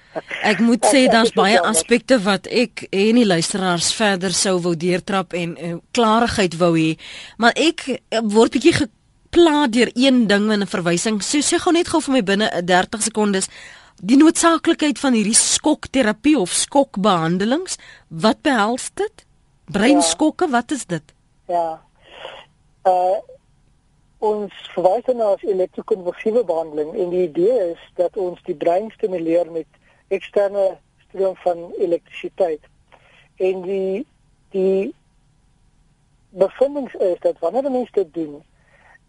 Ek 0.50 0.58
moet 0.58 0.84
sê 0.86 1.04
daar's 1.06 1.32
baie 1.32 1.60
aspekte 1.60 2.16
wat 2.22 2.46
ek 2.46 2.86
en 2.90 3.14
die 3.14 3.26
luisteraars 3.26 3.92
verder 3.92 4.32
sou 4.32 4.60
wou 4.60 4.76
deurtrap 4.76 5.32
en 5.32 5.56
uh, 5.58 5.74
klarigheid 5.90 6.56
wou 6.56 6.72
hê, 6.78 6.96
maar 7.36 7.52
ek 7.54 7.84
uh, 7.88 8.20
word 8.24 8.56
bietjie 8.56 8.72
gepla 8.72 9.66
deur 9.68 9.90
een 9.94 10.26
ding 10.26 10.50
in 10.52 10.62
'n 10.62 10.66
verwysing. 10.66 11.22
So 11.22 11.38
sê 11.38 11.60
gou 11.60 11.72
net 11.72 11.88
gou 11.88 12.00
vir 12.00 12.12
my 12.12 12.22
binne 12.22 12.48
30 12.64 13.02
sekondes 13.02 13.48
die 14.00 14.16
noodsaaklikheid 14.16 14.98
van 14.98 15.12
hierdie 15.12 15.36
skokterapie 15.36 16.38
of 16.38 16.52
skokbehandelings. 16.52 17.76
Wat 18.08 18.40
behels 18.42 18.90
dit? 18.94 19.26
Breinskokke, 19.68 20.44
ja. 20.44 20.50
wat 20.50 20.70
is 20.70 20.86
dit? 20.86 21.04
Ja. 21.48 21.80
Uh 22.84 23.20
ons 24.20 24.52
verwys 24.74 25.06
na 25.16 25.32
as 25.34 25.42
elektrokonvulsiewe 25.48 26.44
behandeling 26.44 26.92
en 26.92 27.12
die 27.12 27.24
idee 27.24 27.56
is 27.70 27.84
dat 27.96 28.16
ons 28.20 28.40
die 28.44 28.56
brein 28.56 28.90
stimuleer 28.92 29.48
met 29.52 29.66
eksterne 30.12 30.76
stroom 31.06 31.36
van 31.40 31.70
elektrisiteit. 31.78 32.60
En 33.36 33.62
die 33.64 34.06
die 34.52 34.94
bevindings 36.30 36.94
is 36.94 37.18
dat 37.24 37.38
wanneer 37.38 37.70
mense 37.70 37.92
dit 37.92 38.14
doen, 38.14 38.42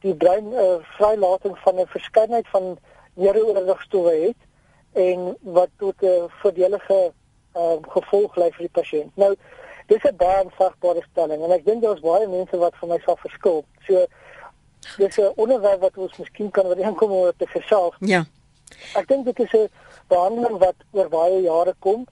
die 0.02 0.16
brein 0.16 0.48
'n 0.50 0.54
uh, 0.54 0.78
vrylating 0.98 1.58
van 1.58 1.80
'n 1.80 1.88
verskeidenheid 1.88 2.48
van 2.48 2.78
neurooordragstowwe 3.14 4.16
het 4.28 4.42
en 4.94 5.38
wat 5.42 5.70
tot 5.78 5.96
'n 6.02 6.30
voordelige 6.42 7.12
uh, 7.56 7.78
gevolg 7.82 8.36
lei 8.36 8.52
vir 8.52 8.68
die 8.68 8.82
pasiënt. 8.82 9.12
Nou, 9.16 9.36
dis 9.88 10.04
'n 10.04 10.16
baie 10.16 10.44
eenvoudige 10.44 11.08
stelling 11.12 11.44
en 11.44 11.52
ek 11.52 11.66
dink 11.66 11.82
daar's 11.82 12.00
baie 12.00 12.28
mense 12.28 12.58
wat 12.58 12.76
vir 12.80 12.88
my 12.88 13.00
sal 13.06 13.18
verskil. 13.18 13.64
So 13.88 14.06
dis 14.98 15.18
'n 15.18 15.32
onderwerp 15.36 15.82
wat 15.82 15.98
ons 15.98 16.18
miskien 16.18 16.52
kan 16.52 16.66
ooreenkom 16.66 17.12
oor 17.12 17.34
te 17.38 17.48
gesels. 17.48 17.96
Ja. 18.00 18.26
Ek 18.96 19.08
dink 19.08 19.26
dit 19.26 19.40
is 19.40 19.54
'n 19.54 19.70
behandeling 20.08 20.58
wat 20.58 20.76
oor 20.92 21.10
baie 21.10 21.42
jare 21.42 21.76
kom. 21.80 22.08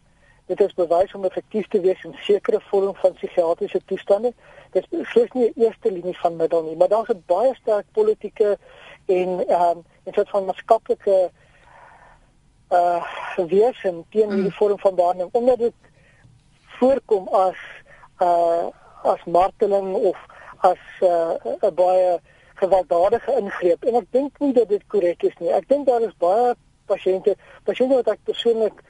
Dit 0.45 0.61
is 0.61 0.73
bewys 0.73 1.13
om 1.13 1.25
effektief 1.25 1.67
te 1.67 1.79
wees 1.79 2.03
in 2.03 2.15
sekere 2.19 2.59
vorm 2.69 2.95
van 2.95 3.13
psigiatriese 3.13 3.81
toestande. 3.85 4.33
Dit 4.71 4.85
is 4.89 5.09
slegs 5.09 5.31
nie 5.31 5.51
die 5.53 5.65
eerste 5.65 5.91
linie 5.91 6.17
van 6.17 6.35
middel 6.35 6.63
nie, 6.63 6.75
maar 6.75 6.87
daar's 6.87 7.09
'n 7.09 7.23
baie 7.25 7.55
sterk 7.55 7.85
politieke 7.91 8.57
en 9.05 9.47
ehm 9.47 9.77
um, 9.77 9.83
en 10.03 10.13
soort 10.13 10.29
van 10.29 10.45
maatskaplike 10.45 11.31
uh 12.69 13.03
wesen 13.35 14.05
teen 14.09 14.29
hierdie 14.29 14.51
mm. 14.51 14.51
vorm 14.51 14.79
van 14.79 14.95
behandeling 14.95 15.33
omdat 15.33 15.57
dit 15.57 15.73
voorkom 16.79 17.27
as 17.27 17.57
uh 18.19 18.67
as 19.03 19.23
marteling 19.25 19.93
of 19.93 20.17
as 20.57 20.81
'n 21.01 21.39
uh, 21.61 21.71
baie 21.73 22.19
gewelddadige 22.61 23.35
ingreep 23.39 23.85
en 23.85 23.99
ek 24.01 24.07
dink 24.15 24.39
nie 24.43 24.53
dat 24.53 24.69
dit 24.69 24.83
korrek 24.87 25.23
is 25.23 25.35
nie. 25.39 25.51
Ek 25.55 25.67
dink 25.69 25.87
daar 25.87 26.03
is 26.05 26.15
baie 26.21 26.53
pasiënte, 26.91 27.35
pasiënte 27.67 28.01
wat 28.01 28.13
ek 28.15 28.25
persoonlik 28.29 28.83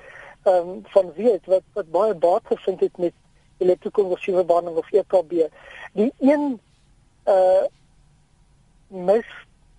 ehm 0.47 0.69
um, 0.69 0.77
van 0.93 1.11
weet 1.17 1.49
wat 1.51 1.65
wat 1.77 1.91
baie 1.91 2.13
baat 2.15 2.45
gevind 2.47 2.79
het 2.85 2.97
met 2.97 3.15
elektrokonvulsiewe 3.59 4.45
behandeling 4.45 4.79
of 4.79 4.91
EKB. 4.91 5.49
Die 5.93 6.11
een 6.19 6.59
uh 7.25 7.65
mis 8.89 9.27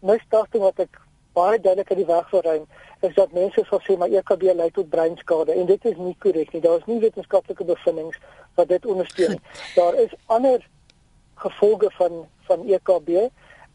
misdagting 0.07 0.63
wat 0.63 0.79
ek 0.85 1.01
baie 1.35 1.59
duidelik 1.61 1.91
uit 1.91 1.99
die 2.03 2.11
weg 2.11 2.31
wil 2.31 2.45
ruim 2.47 2.67
is 3.01 3.15
dat 3.15 3.33
mense 3.33 3.65
sal 3.69 3.81
sê 3.87 3.97
maar 3.99 4.13
EKB 4.13 4.53
lei 4.55 4.69
tot 4.77 4.91
breinskade 4.93 5.57
en 5.57 5.67
dit 5.67 5.85
is 5.85 5.97
nie 5.97 6.17
korrek 6.19 6.53
nie. 6.53 6.61
Daar 6.61 6.79
is 6.79 6.89
nie 6.91 7.01
wetenskaplike 7.01 7.65
bevindinge 7.65 8.21
wat 8.55 8.69
dit 8.69 8.87
ondersteun. 8.87 9.41
Daar 9.79 9.97
is 10.05 10.13
ander 10.27 10.67
gevolge 11.35 11.91
van 11.97 12.27
van 12.49 12.67
EKB 12.69 13.31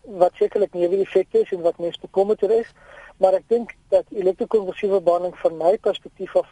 wat 0.06 0.32
sekerlik 0.34 0.74
neeweffekte 0.74 1.42
is 1.42 1.52
en 1.52 1.62
wat 1.62 1.78
mense 1.78 2.00
bekommerd 2.02 2.42
is, 2.42 2.72
maar 3.18 3.34
ek 3.34 3.44
dink 3.48 3.76
dat 3.90 4.04
elektrokonvulsiewe 4.12 5.02
behandeling 5.02 5.38
van 5.38 5.58
my 5.58 5.78
perspektief 5.78 6.36
af 6.36 6.50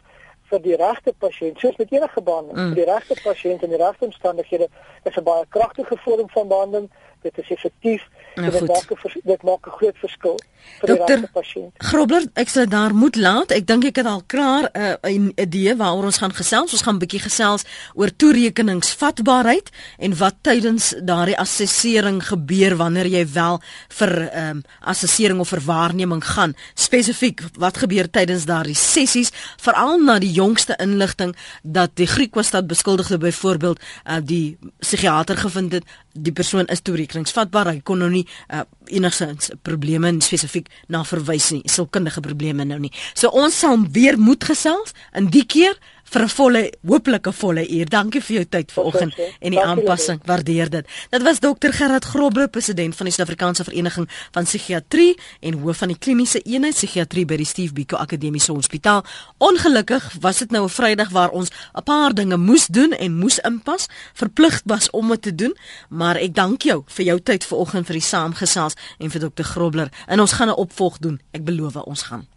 vir 0.50 0.60
die 0.60 0.76
regte 0.76 1.14
pasiënt, 1.18 1.58
soos 1.60 1.76
met 1.80 1.92
enige 1.92 2.22
behandeling, 2.22 2.58
mm. 2.58 2.72
vir 2.74 2.82
die 2.82 2.90
regte 2.92 3.16
pasiënt 3.24 3.62
in 3.64 3.72
die 3.72 3.80
regte 3.80 4.04
omstandighede, 4.04 4.68
is 5.04 5.16
'n 5.16 5.24
baie 5.24 5.46
kragtige 5.48 5.96
vorm 6.04 6.28
van 6.30 6.48
behandeling 6.48 6.90
dit 7.24 7.38
is 7.42 7.50
effektief 7.56 8.02
en 8.34 8.50
dit 8.50 8.66
maak 8.66 8.90
'n 8.90 9.20
dit 9.24 9.42
maak 9.42 9.66
'n 9.66 9.76
groot 9.78 9.98
verskil 10.04 10.38
vir 10.80 10.88
Dokter 10.88 11.20
die 11.20 11.28
pasiënt. 11.32 11.72
Grobler, 11.78 12.24
ek 12.34 12.48
sal 12.48 12.68
daar 12.68 12.94
moet 12.94 13.16
laat. 13.16 13.52
Ek 13.52 13.66
dink 13.66 13.84
ek 13.84 13.96
het 14.00 14.06
al 14.06 14.22
klaar 14.26 14.68
uh, 14.72 14.94
'n 15.02 15.32
idee 15.36 15.76
waaroor 15.76 16.04
ons 16.04 16.18
gaan 16.18 16.34
gesels. 16.34 16.72
Ons 16.72 16.82
gaan 16.82 16.94
'n 16.94 16.98
bietjie 17.04 17.20
gesels 17.20 17.64
oor 17.94 18.10
toerekeningsvatbaarheid 18.16 19.70
en 19.98 20.16
wat 20.16 20.34
tydens 20.42 20.94
daardie 21.02 21.38
assessering 21.38 22.22
gebeur 22.26 22.76
wanneer 22.76 23.06
jy 23.06 23.24
wel 23.32 23.60
vir 23.88 24.12
ehm 24.30 24.50
um, 24.50 24.62
assessering 24.80 25.40
of 25.40 25.48
vir 25.48 25.60
waarneming 25.60 26.24
gaan. 26.24 26.54
Spesifiek 26.74 27.42
wat 27.58 27.76
gebeur 27.76 28.10
tydens 28.10 28.44
daardie 28.44 28.74
sessies, 28.74 29.30
veral 29.56 29.98
na 29.98 30.18
die 30.18 30.32
jongste 30.32 30.76
inligting 30.76 31.36
dat 31.62 31.90
die 31.94 32.06
Griekwastad 32.06 32.66
beskuldigde 32.66 33.18
byvoorbeeld 33.18 33.78
uh, 33.80 34.16
die 34.22 34.58
psigiater 34.80 35.36
gevind 35.36 35.72
het 35.72 35.84
die 36.14 36.32
persoon 36.32 36.66
is 36.66 36.82
toerekeningsvatbaar. 37.14 37.72
Hy 37.74 37.82
kon 37.86 38.02
nou 38.02 38.10
nie 38.12 38.24
uh, 38.50 38.64
enigsins 38.92 39.52
probleme 39.62 40.12
spesifiek 40.24 40.68
na 40.92 41.04
verwys 41.06 41.50
nie, 41.54 41.62
sielkundige 41.70 42.22
probleme 42.24 42.66
nou 42.66 42.78
nie. 42.82 42.92
So 43.14 43.30
ons 43.30 43.56
sal 43.58 43.78
weer 43.94 44.18
moet 44.18 44.44
gesels 44.44 44.94
in 45.16 45.30
die 45.32 45.44
keer 45.46 45.78
vir 46.04 46.22
'n 46.22 46.28
volle 46.28 46.72
hooplike 46.86 47.32
volle 47.32 47.68
uur. 47.68 47.88
Dankie 47.88 48.20
vir 48.20 48.36
jou 48.36 48.44
tyd 48.48 48.72
vanoggend 48.72 49.14
en 49.40 49.50
die 49.50 49.60
aanpassing. 49.60 50.20
Waardeer 50.24 50.70
dit. 50.70 50.86
Dit 51.10 51.22
was 51.22 51.40
dokter 51.40 51.72
Gerard 51.72 52.04
Grobler, 52.04 52.48
president 52.48 52.96
van 52.96 53.06
die 53.06 53.14
Suid-Afrikaanse 53.14 53.64
Vereniging 53.64 54.08
van 54.32 54.44
Psigiatrie 54.44 55.18
en 55.40 55.52
hoof 55.52 55.76
van 55.76 55.88
die 55.88 55.98
kliniese 55.98 56.40
eenheid 56.42 56.74
psigiatrie 56.74 57.24
by 57.24 57.36
die 57.36 57.46
Steve 57.46 57.72
Biko 57.72 57.96
Akademiese 57.96 58.52
Hospitaal. 58.52 59.04
Ongelukkig 59.38 60.12
was 60.20 60.38
dit 60.38 60.50
nou 60.50 60.64
'n 60.64 60.68
Vrydag 60.68 61.10
waar 61.10 61.30
ons 61.30 61.50
'n 61.74 61.82
paar 61.82 62.14
dinge 62.14 62.36
moes 62.36 62.66
doen 62.66 62.92
en 62.92 63.18
moes 63.18 63.38
inpas, 63.38 63.86
verplig 64.14 64.62
was 64.64 64.90
om 64.90 65.08
dit 65.08 65.22
te 65.22 65.34
doen, 65.34 65.56
maar 65.88 66.16
ek 66.16 66.34
dank 66.34 66.62
jou 66.62 66.82
vir 66.86 67.04
jou 67.04 67.20
tyd 67.20 67.44
vanoggend 67.44 67.86
vir 67.86 67.94
die 67.94 68.02
saamgesels 68.02 68.74
en 68.98 69.10
vir 69.10 69.20
dokter 69.20 69.44
Grobler. 69.44 69.88
En 70.06 70.20
ons 70.20 70.32
gaan 70.32 70.48
'n 70.48 70.56
opvolg 70.56 70.98
doen. 70.98 71.20
Ek 71.32 71.44
beloof 71.44 71.76
ons 71.76 72.02
gaan 72.02 72.33